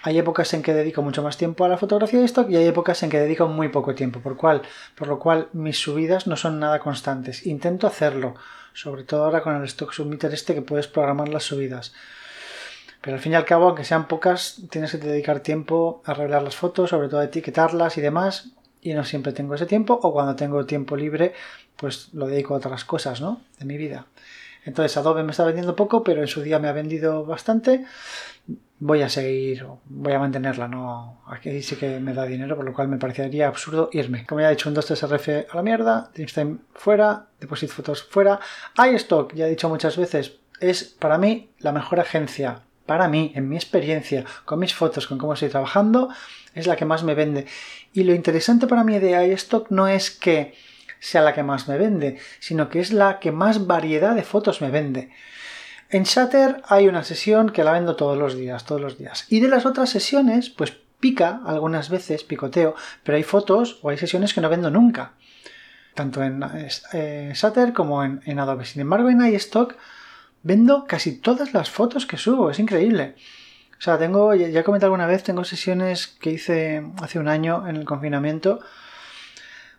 hay 0.03 0.19
épocas 0.19 0.53
en 0.53 0.63
que 0.63 0.75
dedico 0.75 1.01
mucho 1.01 1.23
más 1.23 1.37
tiempo 1.37 1.65
a 1.65 1.69
la 1.69 1.79
fotografía 1.79 2.19
de 2.19 2.25
stock 2.25 2.51
y 2.51 2.57
hay 2.57 2.67
épocas 2.67 3.03
en 3.05 3.11
que 3.11 3.21
dedico 3.21 3.47
muy 3.47 3.69
poco 3.69 3.95
tiempo, 3.95 4.21
por, 4.21 5.09
lo 5.09 5.19
cual 5.19 5.49
mis 5.53 5.79
subidas 5.79 6.27
no 6.27 6.37
son 6.37 6.59
nada 6.59 6.81
constantes. 6.81 7.47
Intento 7.47 7.87
hacerlo, 7.87 8.35
sobre 8.73 9.05
todo 9.05 9.25
ahora 9.25 9.43
con 9.43 9.55
el 9.55 9.65
Stock 9.65 9.93
Submitter 9.93 10.35
este 10.35 10.55
que 10.55 10.63
puedes 10.63 10.89
programar 10.89 11.29
las 11.29 11.45
subidas. 11.45 11.95
Pero 13.01 13.17
al 13.17 13.23
fin 13.23 13.33
y 13.33 13.35
al 13.37 13.45
cabo, 13.45 13.67
aunque 13.67 13.85
sean 13.85 14.09
pocas, 14.09 14.63
tienes 14.71 14.91
que 14.91 14.99
dedicar 14.99 15.41
tiempo 15.41 16.03
a 16.05 16.13
arreglar 16.13 16.43
las 16.43 16.57
fotos, 16.57 16.91
sobre 16.91 17.09
todo 17.09 17.21
a 17.21 17.25
etiquetarlas 17.25 17.97
y 17.97 18.01
demás, 18.01 18.51
y 18.81 18.95
no 18.95 19.05
siempre 19.05 19.33
tengo 19.33 19.55
ese 19.55 19.67
tiempo, 19.67 19.99
o 20.03 20.13
cuando 20.13 20.35
tengo 20.35 20.67
tiempo 20.67 20.97
libre, 20.97 21.33
pues 21.77 22.13
lo 22.13 22.27
dedico 22.27 22.55
a 22.55 22.57
otras 22.59 22.85
cosas, 22.85 23.21
¿no? 23.21 23.41
De 23.59 23.65
mi 23.65 23.77
vida. 23.77 24.07
Entonces 24.65 24.97
Adobe 24.97 25.23
me 25.23 25.31
está 25.31 25.45
vendiendo 25.45 25.77
poco, 25.77 26.03
pero 26.03 26.21
en 26.21 26.29
su 26.29 26.43
día 26.43 26.59
me 26.59 26.69
ha 26.69 26.73
vendido 26.73 27.25
bastante. 27.25 27.85
Voy 28.85 29.01
a 29.01 29.09
seguir, 29.09 29.65
voy 29.85 30.13
a 30.13 30.19
mantenerla, 30.19 30.67
¿no? 30.67 31.23
Aquí 31.29 31.63
sí 31.63 31.77
que 31.77 32.01
me 32.01 32.15
da 32.15 32.27
dinero, 32.27 32.57
por 32.57 32.65
lo 32.65 32.73
cual 32.73 32.89
me 32.89 32.97
parecería 32.97 33.47
absurdo 33.47 33.89
irme. 33.93 34.27
Como 34.27 34.41
ya 34.41 34.49
he 34.49 34.51
dicho, 34.51 34.69
un 34.69 34.75
23RF 34.75 35.47
a 35.49 35.55
la 35.55 35.63
mierda, 35.63 36.11
Dreamstime 36.13 36.57
fuera, 36.75 37.27
Deposit 37.39 37.71
Fotos 37.71 38.03
fuera. 38.03 38.41
iStock, 38.93 39.35
ya 39.35 39.47
he 39.47 39.51
dicho 39.51 39.69
muchas 39.69 39.97
veces, 39.97 40.41
es 40.59 40.83
para 40.83 41.17
mí 41.17 41.53
la 41.61 41.71
mejor 41.71 42.01
agencia. 42.01 42.63
Para 42.85 43.07
mí, 43.07 43.31
en 43.37 43.49
mi 43.49 43.55
experiencia, 43.55 44.25
con 44.45 44.59
mis 44.59 44.75
fotos, 44.75 45.07
con 45.07 45.17
cómo 45.17 45.35
estoy 45.35 45.51
trabajando, 45.51 46.09
es 46.53 46.67
la 46.67 46.75
que 46.75 46.85
más 46.85 47.05
me 47.05 47.15
vende. 47.15 47.47
Y 47.93 48.03
lo 48.03 48.13
interesante 48.13 48.67
para 48.67 48.83
mí 48.83 48.99
de 48.99 49.29
iStock 49.29 49.71
no 49.71 49.87
es 49.87 50.11
que 50.11 50.55
sea 50.99 51.23
la 51.23 51.35
que 51.35 51.45
más 51.45 51.69
me 51.69 51.79
vende, 51.79 52.19
sino 52.41 52.69
que 52.69 52.81
es 52.81 52.93
la 52.93 53.21
que 53.21 53.31
más 53.31 53.69
variedad 53.69 54.17
de 54.17 54.25
fotos 54.25 54.61
me 54.61 54.73
vende. 54.73 55.11
En 55.93 56.05
Shutter 56.05 56.63
hay 56.69 56.89
una 56.89 57.05
sesión 57.05 57.51
que 57.51 57.63
la 57.63 57.73
vendo 57.73 57.97
todos 57.97 58.17
los 58.17 58.35
días, 58.35 58.65
todos 58.65 58.81
los 58.81 58.97
días. 58.97 59.27
Y 59.29 59.41
de 59.41 59.49
las 59.49 59.67
otras 59.67 59.91
sesiones, 59.91 60.49
pues 60.49 60.73
pica 61.01 61.43
algunas 61.45 61.91
veces, 61.91 62.25
picoteo, 62.25 62.75
pero 63.05 63.17
hay 63.17 63.23
fotos 63.23 63.79
o 63.83 63.91
hay 63.91 63.99
sesiones 63.99 64.33
que 64.33 64.41
no 64.41 64.49
vendo 64.49 64.71
nunca. 64.71 65.13
Tanto 65.95 66.23
en 66.23 66.43
eh, 66.95 67.33
Shutter 67.35 67.75
como 67.75 68.03
en, 68.05 68.23
en, 68.25 68.39
Adobe. 68.39 68.65
Sin 68.65 68.81
embargo, 68.81 69.11
en 69.11 69.21
iStock 69.21 69.75
vendo 70.43 70.87
casi 70.87 71.19
todas 71.19 71.53
las 71.53 71.69
fotos 71.69 72.07
que 72.07 72.17
subo, 72.17 72.51
es 72.51 72.59
increíble. 72.59 73.15
O 73.79 73.83
sea, 73.83 73.99
tengo, 73.99 74.35
ya 74.35 74.61
he 74.61 74.65
comentado 74.65 74.95
alguna 74.95 75.07
vez, 75.07 75.23
tengo 75.25 75.45
sesiones 75.45 76.07
que 76.07 76.31
hice 76.31 76.91
hace 77.03 77.19
un 77.19 77.29
año 77.29 77.69
en 77.69 77.77
el 77.77 77.85
confinamiento 77.85 78.61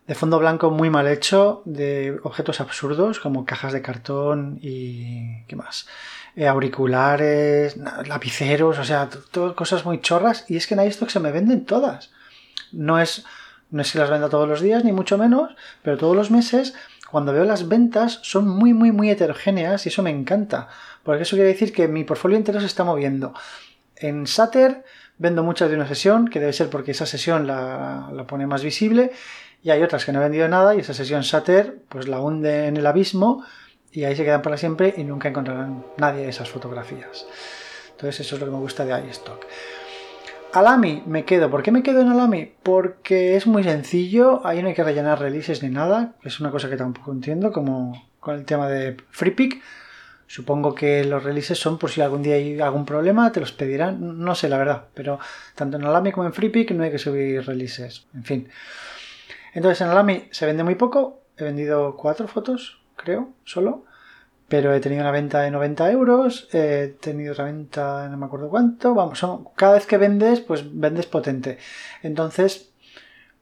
de 0.07 0.15
fondo 0.15 0.39
blanco 0.39 0.69
muy 0.69 0.89
mal 0.89 1.07
hecho, 1.07 1.61
de 1.65 2.19
objetos 2.23 2.59
absurdos 2.59 3.19
como 3.19 3.45
cajas 3.45 3.73
de 3.73 3.81
cartón 3.81 4.59
y... 4.61 5.43
¿qué 5.45 5.55
más? 5.55 5.87
Eh, 6.35 6.47
auriculares, 6.47 7.77
lapiceros, 8.07 8.79
o 8.79 8.83
sea, 8.83 9.09
todo, 9.31 9.55
cosas 9.55 9.85
muy 9.85 10.01
chorras 10.01 10.45
y 10.49 10.57
es 10.57 10.67
que 10.67 10.73
en 10.73 10.85
iStock 10.85 11.09
se 11.09 11.19
me 11.19 11.31
venden 11.31 11.65
todas. 11.65 12.11
No 12.71 12.99
es, 12.99 13.23
no 13.69 13.81
es 13.81 13.91
que 13.91 13.99
las 13.99 14.09
venda 14.09 14.29
todos 14.29 14.49
los 14.49 14.59
días, 14.59 14.83
ni 14.83 14.91
mucho 14.91 15.17
menos, 15.17 15.55
pero 15.83 15.97
todos 15.97 16.15
los 16.15 16.31
meses, 16.31 16.73
cuando 17.11 17.33
veo 17.33 17.45
las 17.45 17.67
ventas, 17.67 18.19
son 18.23 18.47
muy, 18.47 18.73
muy, 18.73 18.91
muy 18.91 19.11
heterogéneas 19.11 19.85
y 19.85 19.89
eso 19.89 20.01
me 20.01 20.09
encanta, 20.09 20.69
porque 21.03 21.21
eso 21.21 21.35
quiere 21.35 21.51
decir 21.51 21.71
que 21.71 21.87
mi 21.87 22.03
portfolio 22.03 22.35
entero 22.35 22.59
se 22.59 22.65
está 22.65 22.83
moviendo. 22.83 23.33
En 23.95 24.25
Sater 24.25 24.83
vendo 25.19 25.43
muchas 25.43 25.69
de 25.69 25.75
una 25.75 25.87
sesión, 25.87 26.27
que 26.27 26.39
debe 26.39 26.53
ser 26.53 26.69
porque 26.69 26.91
esa 26.91 27.05
sesión 27.05 27.45
la, 27.45 28.09
la 28.11 28.25
pone 28.25 28.47
más 28.47 28.63
visible, 28.63 29.11
y 29.63 29.71
hay 29.71 29.81
otras 29.81 30.05
que 30.05 30.11
no 30.11 30.19
he 30.19 30.23
vendido 30.23 30.47
nada 30.47 30.75
y 30.75 30.79
esa 30.79 30.93
sesión 30.93 31.23
Sater 31.23 31.79
pues 31.89 32.07
la 32.07 32.19
hunde 32.19 32.67
en 32.67 32.77
el 32.77 32.85
abismo 32.85 33.43
y 33.91 34.03
ahí 34.03 34.15
se 34.15 34.25
quedan 34.25 34.41
para 34.41 34.57
siempre 34.57 34.93
y 34.97 35.03
nunca 35.03 35.29
encontrarán 35.29 35.85
nadie 35.97 36.27
esas 36.27 36.49
fotografías. 36.49 37.25
Entonces 37.91 38.25
eso 38.25 38.35
es 38.35 38.41
lo 38.41 38.47
que 38.47 38.53
me 38.53 38.59
gusta 38.59 38.85
de 38.85 39.07
iStock. 39.07 39.45
Alami 40.51 41.01
me 41.07 41.25
quedo. 41.25 41.49
¿Por 41.49 41.63
qué 41.63 41.71
me 41.71 41.81
quedo 41.81 42.01
en 42.01 42.09
Alami? 42.09 42.51
Porque 42.61 43.35
es 43.35 43.47
muy 43.47 43.63
sencillo, 43.63 44.45
ahí 44.45 44.61
no 44.61 44.67
hay 44.67 44.75
que 44.75 44.83
rellenar 44.83 45.19
releases 45.19 45.63
ni 45.63 45.69
nada, 45.69 46.13
es 46.23 46.39
una 46.39 46.51
cosa 46.51 46.69
que 46.69 46.77
tampoco 46.77 47.11
entiendo, 47.11 47.51
como 47.51 48.09
con 48.19 48.35
el 48.35 48.45
tema 48.45 48.67
de 48.67 48.97
FreePick. 49.09 49.61
Supongo 50.27 50.75
que 50.75 51.03
los 51.05 51.23
releases 51.23 51.59
son 51.59 51.77
por 51.77 51.89
si 51.89 52.01
algún 52.01 52.23
día 52.23 52.35
hay 52.35 52.59
algún 52.59 52.85
problema, 52.85 53.31
te 53.31 53.39
los 53.39 53.51
pedirán, 53.51 54.19
no 54.19 54.35
sé 54.35 54.49
la 54.49 54.57
verdad, 54.57 54.85
pero 54.93 55.19
tanto 55.55 55.77
en 55.77 55.85
Alami 55.85 56.11
como 56.11 56.27
en 56.27 56.33
FreePick 56.33 56.71
no 56.71 56.83
hay 56.83 56.91
que 56.91 56.99
subir 56.99 57.45
releases. 57.45 58.05
En 58.13 58.23
fin. 58.23 58.49
Entonces 59.53 59.81
en 59.81 59.89
Alami 59.89 60.27
se 60.31 60.45
vende 60.45 60.63
muy 60.63 60.75
poco, 60.75 61.21
he 61.37 61.43
vendido 61.43 61.95
cuatro 61.95 62.27
fotos, 62.27 62.81
creo, 62.95 63.29
solo, 63.43 63.85
pero 64.47 64.73
he 64.73 64.79
tenido 64.79 65.01
una 65.01 65.11
venta 65.11 65.41
de 65.41 65.51
90 65.51 65.91
euros, 65.91 66.47
he 66.53 66.95
tenido 66.99 67.33
otra 67.33 67.45
venta 67.45 68.07
no 68.09 68.17
me 68.17 68.25
acuerdo 68.25 68.49
cuánto, 68.49 68.93
vamos, 68.93 69.25
cada 69.55 69.73
vez 69.73 69.85
que 69.85 69.97
vendes, 69.97 70.41
pues 70.41 70.63
vendes 70.79 71.05
potente. 71.05 71.57
Entonces 72.01 72.71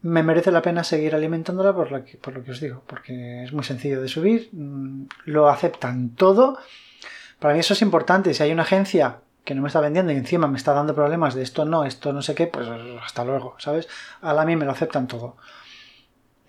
me 0.01 0.23
merece 0.23 0.51
la 0.51 0.61
pena 0.61 0.83
seguir 0.83 1.13
alimentándola 1.13 1.75
por 1.75 1.91
lo 1.91 2.03
que, 2.05 2.17
os 2.51 2.59
digo, 2.59 2.83
porque 2.87 3.43
es 3.43 3.53
muy 3.53 3.63
sencillo 3.63 4.01
de 4.01 4.07
subir, 4.07 4.49
mm, 4.51 5.05
lo 5.25 5.49
aceptan 5.49 6.15
todo. 6.15 6.57
Para 7.39 7.53
mí 7.53 7.59
eso 7.59 7.73
es 7.73 7.81
importante, 7.81 8.33
si 8.33 8.43
hay 8.43 8.51
una 8.51 8.63
agencia 8.63 9.19
que 9.43 9.55
no 9.55 9.61
me 9.61 9.67
está 9.67 9.79
vendiendo 9.79 10.11
y 10.11 10.15
encima 10.15 10.47
me 10.47 10.57
está 10.57 10.73
dando 10.73 10.93
problemas 10.93 11.33
de 11.33 11.41
esto 11.41 11.65
no, 11.65 11.83
esto 11.83 12.13
no 12.13 12.21
sé 12.21 12.35
qué, 12.35 12.47
pues 12.47 12.67
hasta 13.03 13.25
luego, 13.25 13.55
¿sabes? 13.57 13.87
A 14.21 14.33
la 14.33 14.45
me 14.45 14.55
lo 14.65 14.71
aceptan 14.71 15.07
todo. 15.07 15.37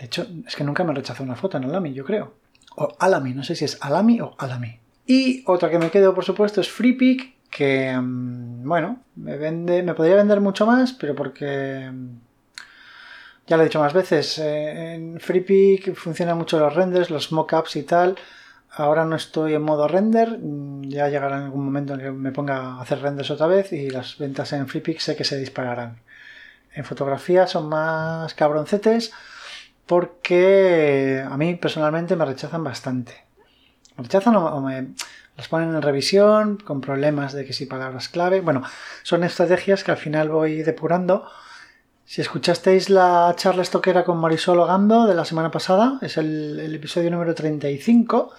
De 0.03 0.07
hecho, 0.07 0.27
es 0.45 0.57
que 0.57 0.65
nunca 0.65 0.83
me 0.83 0.93
rechazó 0.93 1.23
una 1.23 1.37
foto 1.37 1.59
en 1.59 1.65
Alami, 1.65 1.93
yo 1.93 2.05
creo. 2.05 2.35
O 2.75 2.89
Alami, 2.99 3.35
no 3.35 3.45
sé 3.45 3.55
si 3.55 3.67
es 3.67 3.79
Alami 3.81 4.21
o 4.21 4.35
Alami. 4.37 4.77
Y 5.07 5.45
otra 5.47 5.71
que 5.71 5.79
me 5.79 5.93
quedo, 5.93 6.13
por 6.13 6.25
supuesto, 6.25 6.61
es 6.61 6.69
FreePick, 6.69 7.49
que, 7.49 7.97
mm, 7.97 8.67
bueno, 8.67 8.99
me 9.15 9.37
vende, 9.37 9.81
me 9.85 9.95
podría 9.95 10.17
vender 10.17 10.41
mucho 10.41 10.67
más, 10.67 10.93
pero 10.93 11.15
porque, 11.15 11.89
mm, 11.89 12.17
ya 13.47 13.57
lo 13.57 13.63
he 13.63 13.67
dicho 13.67 13.79
más 13.79 13.93
veces, 13.93 14.39
eh, 14.39 14.95
en 14.95 15.21
FreePick 15.21 15.95
funcionan 15.95 16.37
mucho 16.37 16.59
los 16.59 16.75
renders, 16.75 17.09
los 17.09 17.31
mockups 17.31 17.77
y 17.77 17.85
tal. 17.85 18.17
Ahora 18.71 19.05
no 19.05 19.15
estoy 19.15 19.55
en 19.55 19.63
modo 19.63 19.87
render, 19.87 20.37
mm, 20.37 20.89
ya 20.89 21.09
llegará 21.11 21.37
en 21.37 21.45
algún 21.45 21.65
momento 21.65 21.95
en 21.95 22.01
que 22.01 22.11
me 22.11 22.33
ponga 22.33 22.57
a 22.57 22.81
hacer 22.83 23.01
renders 23.01 23.31
otra 23.31 23.47
vez 23.47 23.73
y 23.73 23.89
las 23.89 24.19
ventas 24.19 24.53
en 24.53 24.67
FreePick 24.67 24.99
sé 24.99 25.15
que 25.15 25.23
se 25.23 25.39
dispararán. 25.39 25.99
En 26.75 26.85
fotografía 26.85 27.47
son 27.47 27.69
más 27.69 28.35
cabroncetes 28.35 29.13
porque 29.93 31.23
a 31.23 31.37
mí 31.37 31.55
personalmente 31.57 32.17
me 32.17 32.25
rechazan 32.25 32.65
bastante. 32.65 33.13
Me 33.95 34.05
rechazan 34.05 34.37
o 34.37 34.59
me 34.63 34.95
las 35.37 35.49
ponen 35.49 35.69
en 35.69 35.83
revisión 35.83 36.57
con 36.57 36.81
problemas 36.81 37.35
de 37.35 37.45
que 37.45 37.53
si 37.53 37.67
palabras 37.67 38.09
clave. 38.09 38.41
Bueno, 38.41 38.63
son 39.03 39.23
estrategias 39.23 39.85
que 39.85 39.91
al 39.91 39.99
final 39.99 40.31
voy 40.31 40.63
depurando. 40.63 41.27
Si 42.07 42.23
escuchasteis 42.23 42.89
la 42.89 43.35
charla 43.37 43.61
estoquera 43.61 44.03
con 44.03 44.17
Marisol 44.17 44.61
Ogando 44.61 45.07
de 45.07 45.15
la 45.15 45.27
semana 45.27 45.51
pasada, 45.51 45.99
es 46.01 46.17
el, 46.17 46.75
episodio 46.75 47.11
número 47.11 47.35
35, 47.35 48.33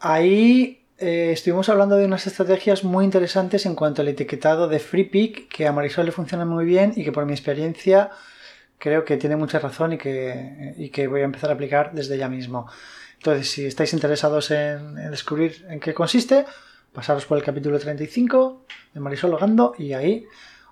ahí 0.00 0.84
eh, 0.98 1.30
estuvimos 1.32 1.70
hablando 1.70 1.96
de 1.96 2.04
unas 2.04 2.26
estrategias 2.26 2.84
muy 2.84 3.06
interesantes 3.06 3.64
en 3.64 3.74
cuanto 3.74 4.02
al 4.02 4.08
etiquetado 4.08 4.68
de 4.68 4.80
FreePick, 4.80 5.48
que 5.48 5.66
a 5.66 5.72
Marisol 5.72 6.04
le 6.04 6.12
funciona 6.12 6.44
muy 6.44 6.66
bien 6.66 6.92
y 6.94 7.04
que 7.04 7.12
por 7.12 7.24
mi 7.24 7.32
experiencia 7.32 8.10
creo 8.78 9.04
que 9.04 9.16
tiene 9.16 9.36
mucha 9.36 9.58
razón 9.58 9.94
y 9.94 9.98
que, 9.98 10.90
que 10.92 11.06
voy 11.06 11.20
a 11.20 11.24
empezar 11.24 11.50
a 11.50 11.54
aplicar 11.54 11.92
desde 11.92 12.16
ya 12.16 12.28
mismo. 12.28 12.66
Entonces, 13.16 13.50
si 13.50 13.66
estáis 13.66 13.92
interesados 13.92 14.50
en, 14.50 14.94
descubrir 15.10 15.66
en 15.68 15.80
qué 15.80 15.92
consiste, 15.92 16.46
pasaros 16.92 17.26
por 17.26 17.36
el 17.36 17.44
capítulo 17.44 17.78
35 17.78 18.64
de 18.94 19.00
Marisol 19.00 19.32
Logando 19.32 19.74
y 19.76 19.92
ahí 19.92 20.26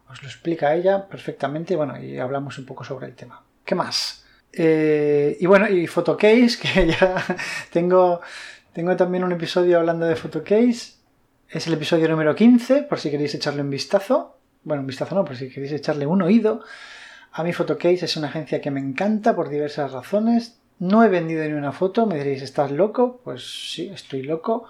os 0.08 0.22
lo 0.22 0.28
explica 0.28 0.74
ella 0.74 1.08
perfectamente 1.08 1.74
bueno, 1.74 2.00
y 2.00 2.18
hablamos 2.18 2.58
un 2.58 2.64
poco 2.64 2.84
sobre 2.84 3.06
el 3.06 3.14
tema. 3.14 3.42
¿Qué 3.64 3.74
más? 3.74 4.24
Eh, 4.52 5.36
y 5.40 5.46
bueno, 5.46 5.68
y 5.68 5.86
Photocase, 5.88 6.58
que 6.62 6.86
ya 6.86 7.22
tengo, 7.72 8.20
tengo 8.72 8.96
también 8.96 9.24
un 9.24 9.32
episodio 9.32 9.78
hablando 9.78 10.06
de 10.06 10.14
Photocase. 10.14 10.94
Es 11.48 11.66
el 11.66 11.74
episodio 11.74 12.08
número 12.08 12.34
15, 12.34 12.84
por 12.84 12.98
si 12.98 13.10
queréis 13.10 13.34
echarle 13.34 13.62
un 13.62 13.70
vistazo. 13.70 14.38
Bueno, 14.62 14.80
un 14.82 14.86
vistazo 14.86 15.14
no, 15.14 15.24
por 15.24 15.36
si 15.36 15.48
queréis 15.48 15.72
echarle 15.72 16.06
un 16.06 16.22
oído. 16.22 16.62
A 17.38 17.44
mí 17.44 17.52
Photocase 17.52 18.06
es 18.06 18.16
una 18.16 18.28
agencia 18.28 18.62
que 18.62 18.70
me 18.70 18.80
encanta 18.80 19.36
por 19.36 19.50
diversas 19.50 19.92
razones. 19.92 20.58
No 20.78 21.04
he 21.04 21.08
vendido 21.08 21.44
ni 21.44 21.52
una 21.52 21.70
foto, 21.70 22.06
me 22.06 22.16
diréis, 22.16 22.40
¿estás 22.40 22.70
loco? 22.70 23.20
Pues 23.22 23.72
sí, 23.72 23.88
estoy 23.88 24.22
loco. 24.22 24.64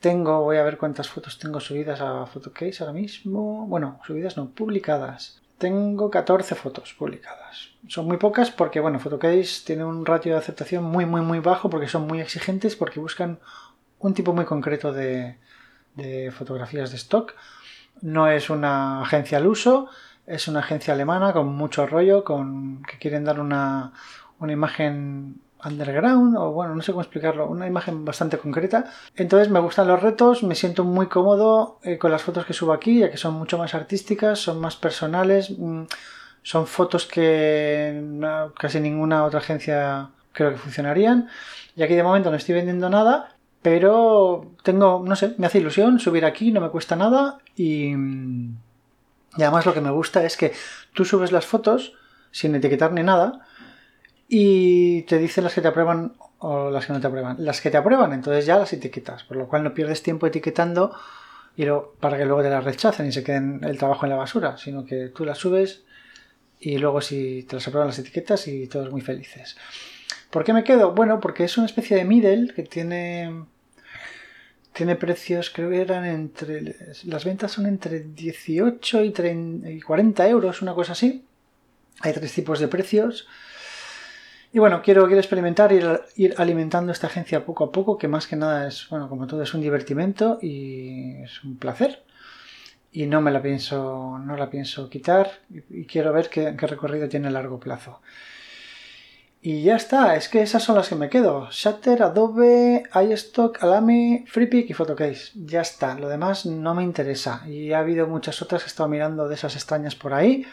Tengo, 0.00 0.42
voy 0.42 0.56
a 0.56 0.64
ver 0.64 0.76
cuántas 0.76 1.08
fotos 1.08 1.38
tengo 1.38 1.60
subidas 1.60 2.00
a 2.00 2.26
Photocase 2.26 2.78
ahora 2.80 2.92
mismo. 2.92 3.64
Bueno, 3.68 4.00
subidas 4.04 4.36
no, 4.36 4.50
publicadas. 4.50 5.40
Tengo 5.58 6.10
14 6.10 6.56
fotos 6.56 6.94
publicadas. 6.94 7.68
Son 7.86 8.06
muy 8.06 8.16
pocas 8.16 8.50
porque, 8.50 8.80
bueno, 8.80 8.98
Photocase 8.98 9.64
tiene 9.64 9.84
un 9.84 10.04
ratio 10.04 10.32
de 10.32 10.38
aceptación 10.38 10.82
muy, 10.82 11.06
muy, 11.06 11.20
muy 11.20 11.38
bajo 11.38 11.70
porque 11.70 11.86
son 11.86 12.08
muy 12.08 12.20
exigentes, 12.20 12.74
porque 12.74 12.98
buscan 12.98 13.38
un 14.00 14.14
tipo 14.14 14.32
muy 14.32 14.46
concreto 14.46 14.92
de, 14.92 15.38
de 15.94 16.32
fotografías 16.32 16.90
de 16.90 16.96
stock. 16.96 17.34
No 18.00 18.26
es 18.26 18.50
una 18.50 19.00
agencia 19.02 19.38
al 19.38 19.46
uso, 19.46 19.88
es 20.26 20.48
una 20.48 20.60
agencia 20.60 20.94
alemana 20.94 21.32
con 21.32 21.48
mucho 21.48 21.86
rollo, 21.86 22.24
con 22.24 22.82
que 22.82 22.98
quieren 22.98 23.24
dar 23.24 23.40
una, 23.40 23.92
imagen 24.40 25.40
underground 25.64 26.36
o 26.36 26.50
bueno, 26.50 26.74
no 26.74 26.82
sé 26.82 26.90
cómo 26.90 27.02
explicarlo, 27.02 27.48
una 27.48 27.66
imagen 27.66 28.04
bastante 28.04 28.38
concreta. 28.38 28.86
Entonces 29.16 29.50
me 29.50 29.60
gustan 29.60 29.88
los 29.88 30.02
retos, 30.02 30.42
me 30.42 30.54
siento 30.54 30.84
muy 30.84 31.06
cómodo 31.06 31.78
eh, 31.82 31.98
con 31.98 32.10
las 32.10 32.22
fotos 32.22 32.44
que 32.46 32.52
subo 32.52 32.72
aquí, 32.72 33.00
ya 33.00 33.10
que 33.10 33.16
son 33.16 33.34
mucho 33.34 33.58
más 33.58 33.74
artísticas, 33.74 34.38
son 34.40 34.60
más 34.60 34.76
personales, 34.76 35.50
mm, 35.56 35.84
son 36.42 36.66
fotos 36.66 37.06
que 37.06 38.02
casi 38.58 38.80
ninguna 38.80 39.24
otra 39.24 39.40
agencia 39.40 40.10
creo 40.32 40.50
que 40.50 40.56
funcionarían. 40.56 41.28
Y 41.76 41.82
aquí 41.82 41.94
de 41.94 42.02
momento 42.02 42.30
no 42.30 42.36
estoy 42.36 42.56
vendiendo 42.56 42.90
nada, 42.90 43.36
pero 43.62 44.52
tengo, 44.64 45.02
no 45.06 45.14
sé, 45.16 45.34
me 45.38 45.46
hace 45.46 45.58
ilusión 45.58 46.00
subir 46.00 46.24
aquí, 46.24 46.50
no 46.52 46.60
me 46.60 46.70
cuesta 46.70 46.96
nada 46.96 47.38
y... 47.56 47.94
Mm, 47.94 48.56
y 49.36 49.42
además 49.42 49.66
lo 49.66 49.74
que 49.74 49.80
me 49.80 49.90
gusta 49.90 50.24
es 50.24 50.36
que 50.36 50.52
tú 50.92 51.04
subes 51.04 51.32
las 51.32 51.46
fotos 51.46 51.94
sin 52.30 52.54
etiquetar 52.54 52.92
ni 52.92 53.02
nada 53.02 53.46
y 54.28 55.02
te 55.02 55.18
dicen 55.18 55.44
las 55.44 55.54
que 55.54 55.60
te 55.60 55.68
aprueban 55.68 56.14
o 56.38 56.70
las 56.70 56.86
que 56.86 56.92
no 56.92 57.00
te 57.00 57.06
aprueban. 57.06 57.36
Las 57.38 57.60
que 57.60 57.70
te 57.70 57.76
aprueban, 57.76 58.12
entonces 58.12 58.46
ya 58.46 58.58
las 58.58 58.72
etiquetas, 58.72 59.24
por 59.24 59.36
lo 59.36 59.48
cual 59.48 59.62
no 59.62 59.74
pierdes 59.74 60.02
tiempo 60.02 60.26
etiquetando 60.26 60.94
y 61.56 61.66
para 62.00 62.16
que 62.16 62.24
luego 62.24 62.42
te 62.42 62.50
las 62.50 62.64
rechacen 62.64 63.06
y 63.06 63.12
se 63.12 63.22
queden 63.22 63.60
el 63.62 63.78
trabajo 63.78 64.06
en 64.06 64.10
la 64.10 64.16
basura, 64.16 64.56
sino 64.56 64.84
que 64.84 65.08
tú 65.08 65.24
las 65.24 65.38
subes 65.38 65.84
y 66.60 66.78
luego 66.78 67.00
si 67.00 67.42
te 67.44 67.56
las 67.56 67.68
aprueban 67.68 67.88
las 67.88 67.98
etiquetas 67.98 68.48
y 68.48 68.66
todos 68.68 68.90
muy 68.90 69.00
felices. 69.00 69.56
¿Por 70.30 70.44
qué 70.44 70.52
me 70.52 70.64
quedo? 70.64 70.92
Bueno, 70.92 71.20
porque 71.20 71.44
es 71.44 71.58
una 71.58 71.66
especie 71.66 71.96
de 71.96 72.04
middle 72.04 72.54
que 72.54 72.62
tiene 72.62 73.44
tiene 74.72 74.96
precios, 74.96 75.50
creo 75.50 75.70
que 75.70 75.80
eran 75.80 76.04
entre. 76.04 76.76
Las 77.04 77.24
ventas 77.24 77.52
son 77.52 77.66
entre 77.66 78.00
18 78.00 79.04
y, 79.04 79.80
40 79.80 80.28
euros, 80.28 80.62
una 80.62 80.74
cosa 80.74 80.92
así. 80.92 81.24
Hay 82.00 82.12
tres 82.12 82.32
tipos 82.32 82.58
de 82.58 82.68
precios. 82.68 83.26
Y 84.52 84.58
bueno, 84.58 84.82
quiero, 84.82 85.06
quiero 85.06 85.20
experimentar 85.20 85.72
ir, 85.72 86.00
ir 86.16 86.34
alimentando 86.36 86.92
esta 86.92 87.06
agencia 87.06 87.44
poco 87.44 87.64
a 87.64 87.72
poco, 87.72 87.96
que 87.96 88.08
más 88.08 88.26
que 88.26 88.36
nada 88.36 88.68
es, 88.68 88.86
bueno, 88.90 89.08
como 89.08 89.26
todo 89.26 89.42
es 89.42 89.54
un 89.54 89.62
divertimento 89.62 90.38
y 90.42 91.22
es 91.22 91.42
un 91.44 91.56
placer. 91.56 92.02
Y 92.92 93.06
no 93.06 93.22
me 93.22 93.30
la 93.30 93.40
pienso, 93.40 94.18
no 94.18 94.36
la 94.36 94.50
pienso 94.50 94.90
quitar 94.90 95.40
y, 95.50 95.86
quiero 95.86 96.12
ver 96.12 96.28
qué 96.28 96.52
recorrido 96.52 97.08
tiene 97.08 97.28
a 97.28 97.30
largo 97.30 97.58
plazo. 97.58 98.00
Y 99.44 99.64
ya 99.64 99.74
está, 99.74 100.14
es 100.14 100.28
que 100.28 100.40
esas 100.40 100.62
son 100.62 100.76
las 100.76 100.88
que 100.88 100.94
me 100.94 101.08
quedo. 101.08 101.48
Shutter, 101.50 102.04
Adobe, 102.04 102.84
iStock, 103.10 103.60
Alamy, 103.60 104.24
FreePic 104.28 104.70
y 104.70 104.72
Photocase. 104.72 105.32
Ya 105.34 105.62
está, 105.62 105.98
lo 105.98 106.08
demás 106.08 106.46
no 106.46 106.76
me 106.76 106.84
interesa. 106.84 107.42
Y 107.48 107.72
ha 107.72 107.80
habido 107.80 108.06
muchas 108.06 108.40
otras 108.40 108.62
que 108.62 108.68
he 108.68 108.70
estado 108.70 108.88
mirando 108.88 109.26
de 109.26 109.34
esas 109.34 109.56
extrañas 109.56 109.96
por 109.96 110.14
ahí 110.14 110.46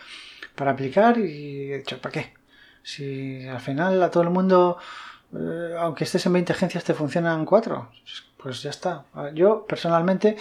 para 0.55 0.71
aplicar 0.71 1.19
y 1.19 1.71
he 1.71 1.77
dicho, 1.77 2.01
¿para 2.01 2.13
qué? 2.13 2.33
Si 2.81 3.47
al 3.47 3.59
final 3.59 4.01
a 4.01 4.09
todo 4.09 4.23
el 4.23 4.31
mundo, 4.31 4.79
eh, 5.35 5.75
aunque 5.77 6.05
estés 6.05 6.25
en 6.25 6.33
20 6.33 6.53
agencias, 6.53 6.83
te 6.83 6.95
funcionan 6.95 7.45
4, 7.45 7.91
pues 8.41 8.63
ya 8.63 8.71
está. 8.71 9.05
Yo 9.35 9.67
personalmente 9.67 10.35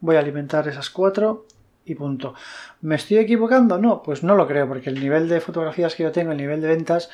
voy 0.00 0.16
a 0.16 0.20
alimentar 0.20 0.66
esas 0.68 0.88
4 0.88 1.44
y 1.84 1.94
punto. 1.96 2.32
¿Me 2.80 2.94
estoy 2.94 3.18
equivocando? 3.18 3.76
No, 3.76 4.02
pues 4.02 4.22
no 4.22 4.36
lo 4.36 4.46
creo, 4.46 4.66
porque 4.66 4.88
el 4.88 4.98
nivel 4.98 5.28
de 5.28 5.42
fotografías 5.42 5.94
que 5.94 6.04
yo 6.04 6.12
tengo, 6.12 6.32
el 6.32 6.38
nivel 6.38 6.62
de 6.62 6.68
ventas, 6.68 7.10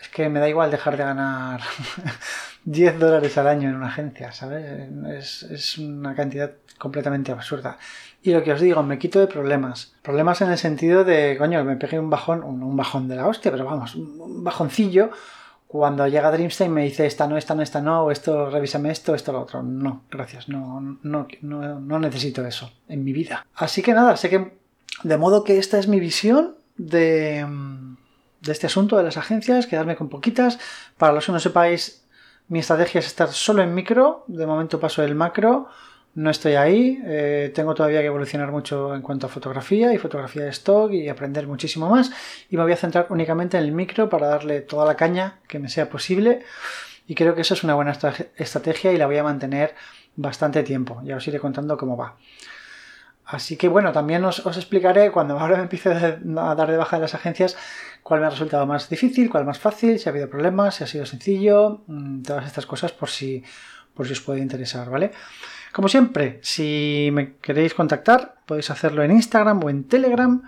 es 0.00 0.08
que 0.08 0.28
me 0.28 0.40
da 0.40 0.48
igual 0.48 0.70
dejar 0.70 0.96
de 0.96 1.04
ganar 1.04 1.60
10 2.64 2.98
dólares 2.98 3.36
al 3.38 3.48
año 3.48 3.68
en 3.68 3.76
una 3.76 3.88
agencia, 3.88 4.32
¿sabes? 4.32 4.88
Es, 5.08 5.42
es, 5.44 5.78
una 5.78 6.14
cantidad 6.14 6.52
completamente 6.78 7.32
absurda. 7.32 7.78
Y 8.22 8.32
lo 8.32 8.42
que 8.42 8.52
os 8.52 8.60
digo, 8.60 8.82
me 8.82 8.98
quito 8.98 9.20
de 9.20 9.26
problemas. 9.26 9.94
Problemas 10.02 10.40
en 10.40 10.50
el 10.50 10.58
sentido 10.58 11.04
de, 11.04 11.36
coño, 11.38 11.64
me 11.64 11.76
pegué 11.76 11.98
un 11.98 12.10
bajón, 12.10 12.42
un, 12.42 12.76
bajón 12.76 13.08
de 13.08 13.16
la 13.16 13.26
hostia, 13.26 13.50
pero 13.50 13.64
vamos, 13.64 13.94
un 13.94 14.44
bajoncillo 14.44 15.10
cuando 15.70 16.08
llega 16.08 16.32
Dreamstein 16.32 16.72
me 16.72 16.82
dice 16.82 17.06
esta 17.06 17.28
no, 17.28 17.36
esta 17.36 17.54
no, 17.54 17.62
esta 17.62 17.80
no, 17.80 18.02
o 18.02 18.10
esto, 18.10 18.50
revísame 18.50 18.90
esto, 18.90 19.14
esto, 19.14 19.30
lo 19.30 19.42
otro. 19.42 19.62
No, 19.62 20.02
gracias, 20.10 20.48
no, 20.48 20.98
no, 21.04 21.28
no, 21.42 21.78
no 21.78 21.98
necesito 22.00 22.44
eso 22.44 22.72
en 22.88 23.04
mi 23.04 23.12
vida. 23.12 23.46
Así 23.54 23.80
que 23.80 23.94
nada, 23.94 24.16
sé 24.16 24.28
que 24.28 24.58
de 25.04 25.16
modo 25.16 25.44
que 25.44 25.58
esta 25.58 25.78
es 25.78 25.86
mi 25.86 26.00
visión 26.00 26.56
de, 26.76 27.46
de 28.40 28.52
este 28.52 28.66
asunto 28.66 28.96
de 28.96 29.02
las 29.02 29.16
agencias, 29.16 29.66
quedarme 29.66 29.96
con 29.96 30.08
poquitas. 30.08 30.58
Para 30.98 31.12
los 31.12 31.26
que 31.26 31.32
no 31.32 31.40
sepáis, 31.40 32.06
mi 32.48 32.58
estrategia 32.58 32.98
es 32.98 33.06
estar 33.06 33.28
solo 33.28 33.62
en 33.62 33.74
micro, 33.74 34.24
de 34.26 34.46
momento 34.46 34.80
paso 34.80 35.02
el 35.02 35.14
macro 35.14 35.68
no 36.14 36.30
estoy 36.30 36.54
ahí, 36.54 37.00
eh, 37.04 37.52
tengo 37.54 37.74
todavía 37.74 38.00
que 38.00 38.06
evolucionar 38.06 38.50
mucho 38.50 38.94
en 38.94 39.02
cuanto 39.02 39.26
a 39.26 39.28
fotografía 39.28 39.94
y 39.94 39.98
fotografía 39.98 40.42
de 40.42 40.50
stock 40.50 40.92
y 40.92 41.08
aprender 41.08 41.46
muchísimo 41.46 41.88
más. 41.88 42.10
Y 42.50 42.56
me 42.56 42.64
voy 42.64 42.72
a 42.72 42.76
centrar 42.76 43.06
únicamente 43.10 43.56
en 43.56 43.64
el 43.64 43.72
micro 43.72 44.08
para 44.08 44.26
darle 44.26 44.60
toda 44.60 44.84
la 44.84 44.96
caña 44.96 45.38
que 45.46 45.58
me 45.58 45.68
sea 45.68 45.88
posible. 45.88 46.42
Y 47.06 47.14
creo 47.14 47.34
que 47.34 47.42
eso 47.42 47.54
es 47.54 47.62
una 47.62 47.74
buena 47.74 47.96
estrategia 48.36 48.92
y 48.92 48.96
la 48.96 49.06
voy 49.06 49.18
a 49.18 49.22
mantener 49.22 49.74
bastante 50.16 50.62
tiempo, 50.62 51.00
ya 51.04 51.16
os 51.16 51.26
iré 51.28 51.38
contando 51.38 51.76
cómo 51.76 51.96
va. 51.96 52.16
Así 53.30 53.56
que 53.56 53.68
bueno, 53.68 53.92
también 53.92 54.24
os, 54.24 54.44
explicaré 54.44 55.10
cuando 55.12 55.38
ahora 55.38 55.56
me 55.56 55.62
empiece 55.62 55.88
a 55.90 56.54
dar 56.54 56.70
de 56.70 56.76
baja 56.76 56.96
de 56.96 57.02
las 57.02 57.14
agencias 57.14 57.56
cuál 58.02 58.20
me 58.20 58.26
ha 58.26 58.30
resultado 58.30 58.66
más 58.66 58.88
difícil, 58.88 59.30
cuál 59.30 59.44
más 59.44 59.58
fácil, 59.58 59.98
si 59.98 60.08
ha 60.08 60.12
habido 60.12 60.28
problemas, 60.28 60.76
si 60.76 60.84
ha 60.84 60.86
sido 60.86 61.06
sencillo, 61.06 61.82
mm, 61.86 62.22
todas 62.22 62.46
estas 62.46 62.66
cosas 62.66 62.92
por 62.92 63.08
si, 63.08 63.44
por 63.94 64.06
si 64.06 64.12
os 64.12 64.20
puede 64.20 64.40
interesar, 64.40 64.90
¿vale? 64.90 65.12
Como 65.72 65.88
siempre, 65.88 66.40
si 66.42 67.10
me 67.12 67.36
queréis 67.36 67.74
contactar, 67.74 68.34
podéis 68.46 68.70
hacerlo 68.70 69.04
en 69.04 69.12
Instagram 69.12 69.62
o 69.62 69.70
en 69.70 69.84
Telegram. 69.84 70.42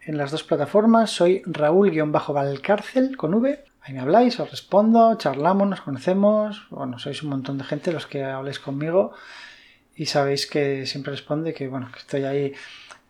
En 0.00 0.16
las 0.16 0.30
dos 0.30 0.42
plataformas 0.42 1.10
soy 1.10 1.42
Raúl-Valcárcel 1.44 3.16
con 3.16 3.34
V. 3.34 3.64
Ahí 3.82 3.92
me 3.92 4.00
habláis, 4.00 4.40
os 4.40 4.50
respondo, 4.50 5.14
charlamos, 5.16 5.68
nos 5.68 5.82
conocemos. 5.82 6.66
Bueno, 6.70 6.98
sois 6.98 7.22
un 7.22 7.30
montón 7.30 7.58
de 7.58 7.64
gente 7.64 7.92
los 7.92 8.06
que 8.06 8.24
habléis 8.24 8.58
conmigo 8.58 9.12
y 9.96 10.06
sabéis 10.06 10.46
que 10.46 10.86
siempre 10.86 11.12
responde 11.12 11.54
que 11.54 11.68
bueno, 11.68 11.90
que 11.92 11.98
estoy 11.98 12.24
ahí 12.24 12.54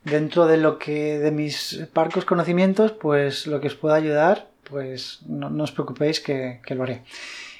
dentro 0.04 0.46
de 0.46 0.56
lo 0.56 0.78
que 0.78 1.18
de 1.18 1.30
mis 1.30 1.86
parcos 1.92 2.24
conocimientos, 2.24 2.92
pues 2.92 3.46
lo 3.46 3.60
que 3.60 3.68
os 3.68 3.74
pueda 3.74 3.94
ayudar, 3.94 4.48
pues 4.68 5.20
no, 5.26 5.62
os 5.62 5.72
preocupéis 5.72 6.20
que 6.20 6.60
lo 6.70 6.82
haré. 6.82 7.02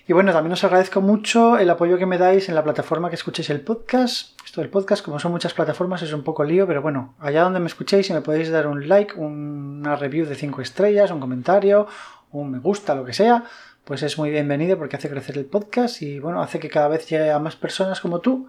Y 0.09 0.15
bueno, 0.15 0.33
también 0.33 0.53
os 0.53 0.65
agradezco 0.65 1.01
mucho 1.01 1.59
el 1.59 1.71
apoyo 1.71 1.97
que 1.97 2.07
me 2.07 2.19
dais 2.19 2.49
en 2.49 2.57
la 2.57 2.65
plataforma 2.65 3.09
que 3.09 3.15
escuchéis 3.15 3.51
el 3.51 3.61
podcast. 3.61 4.37
Esto 4.45 4.61
del 4.61 4.69
podcast, 4.69 5.05
como 5.05 5.21
son 5.21 5.31
muchas 5.31 5.55
plataformas, 5.55 6.03
es 6.03 6.13
un 6.13 6.25
poco 6.25 6.43
lío, 6.43 6.67
pero 6.67 6.83
bueno, 6.83 7.15
allá 7.21 7.43
donde 7.43 7.61
me 7.61 7.69
escuchéis, 7.69 8.09
si 8.09 8.13
me 8.13 8.21
podéis 8.21 8.51
dar 8.51 8.67
un 8.67 8.89
like, 8.89 9.15
una 9.15 9.95
review 9.95 10.27
de 10.27 10.35
5 10.35 10.61
estrellas, 10.61 11.13
un 11.13 11.21
comentario, 11.21 11.87
un 12.33 12.51
me 12.51 12.59
gusta, 12.59 12.97
lo 12.97 13.05
que 13.05 13.13
sea, 13.13 13.45
pues 13.85 14.03
es 14.03 14.19
muy 14.19 14.31
bienvenido 14.31 14.77
porque 14.77 14.97
hace 14.97 15.09
crecer 15.09 15.39
el 15.39 15.45
podcast 15.45 16.03
y 16.03 16.19
bueno, 16.19 16.43
hace 16.43 16.59
que 16.59 16.69
cada 16.69 16.89
vez 16.89 17.09
llegue 17.09 17.31
a 17.31 17.39
más 17.39 17.55
personas 17.55 18.01
como 18.01 18.19
tú. 18.19 18.49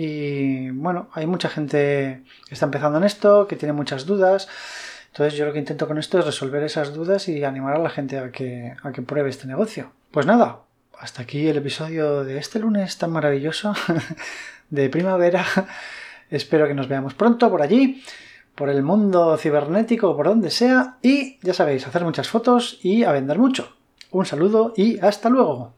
Y 0.00 0.70
bueno, 0.70 1.08
hay 1.12 1.26
mucha 1.26 1.48
gente 1.48 2.22
que 2.46 2.54
está 2.54 2.66
empezando 2.66 2.98
en 2.98 3.04
esto, 3.04 3.48
que 3.48 3.56
tiene 3.56 3.72
muchas 3.72 4.06
dudas. 4.06 4.48
Entonces 5.08 5.36
yo 5.36 5.44
lo 5.44 5.52
que 5.52 5.58
intento 5.58 5.88
con 5.88 5.98
esto 5.98 6.20
es 6.20 6.24
resolver 6.24 6.62
esas 6.62 6.94
dudas 6.94 7.28
y 7.28 7.42
animar 7.42 7.74
a 7.74 7.80
la 7.80 7.90
gente 7.90 8.16
a 8.16 8.30
que, 8.30 8.76
a 8.80 8.92
que 8.92 9.02
pruebe 9.02 9.28
este 9.28 9.48
negocio. 9.48 9.90
Pues 10.12 10.24
nada, 10.24 10.60
hasta 11.00 11.22
aquí 11.22 11.48
el 11.48 11.56
episodio 11.56 12.22
de 12.22 12.38
este 12.38 12.60
lunes 12.60 12.96
tan 12.96 13.10
maravilloso 13.10 13.74
de 14.70 14.88
primavera. 14.88 15.44
Espero 16.30 16.68
que 16.68 16.74
nos 16.74 16.86
veamos 16.86 17.14
pronto 17.14 17.50
por 17.50 17.60
allí, 17.60 18.00
por 18.54 18.68
el 18.68 18.84
mundo 18.84 19.36
cibernético, 19.36 20.16
por 20.16 20.28
donde 20.28 20.50
sea. 20.50 20.98
Y 21.02 21.40
ya 21.44 21.54
sabéis, 21.54 21.88
hacer 21.88 22.04
muchas 22.04 22.28
fotos 22.28 22.78
y 22.84 23.02
a 23.02 23.10
vender 23.10 23.40
mucho. 23.40 23.76
Un 24.12 24.26
saludo 24.26 24.74
y 24.76 25.00
hasta 25.00 25.28
luego. 25.28 25.77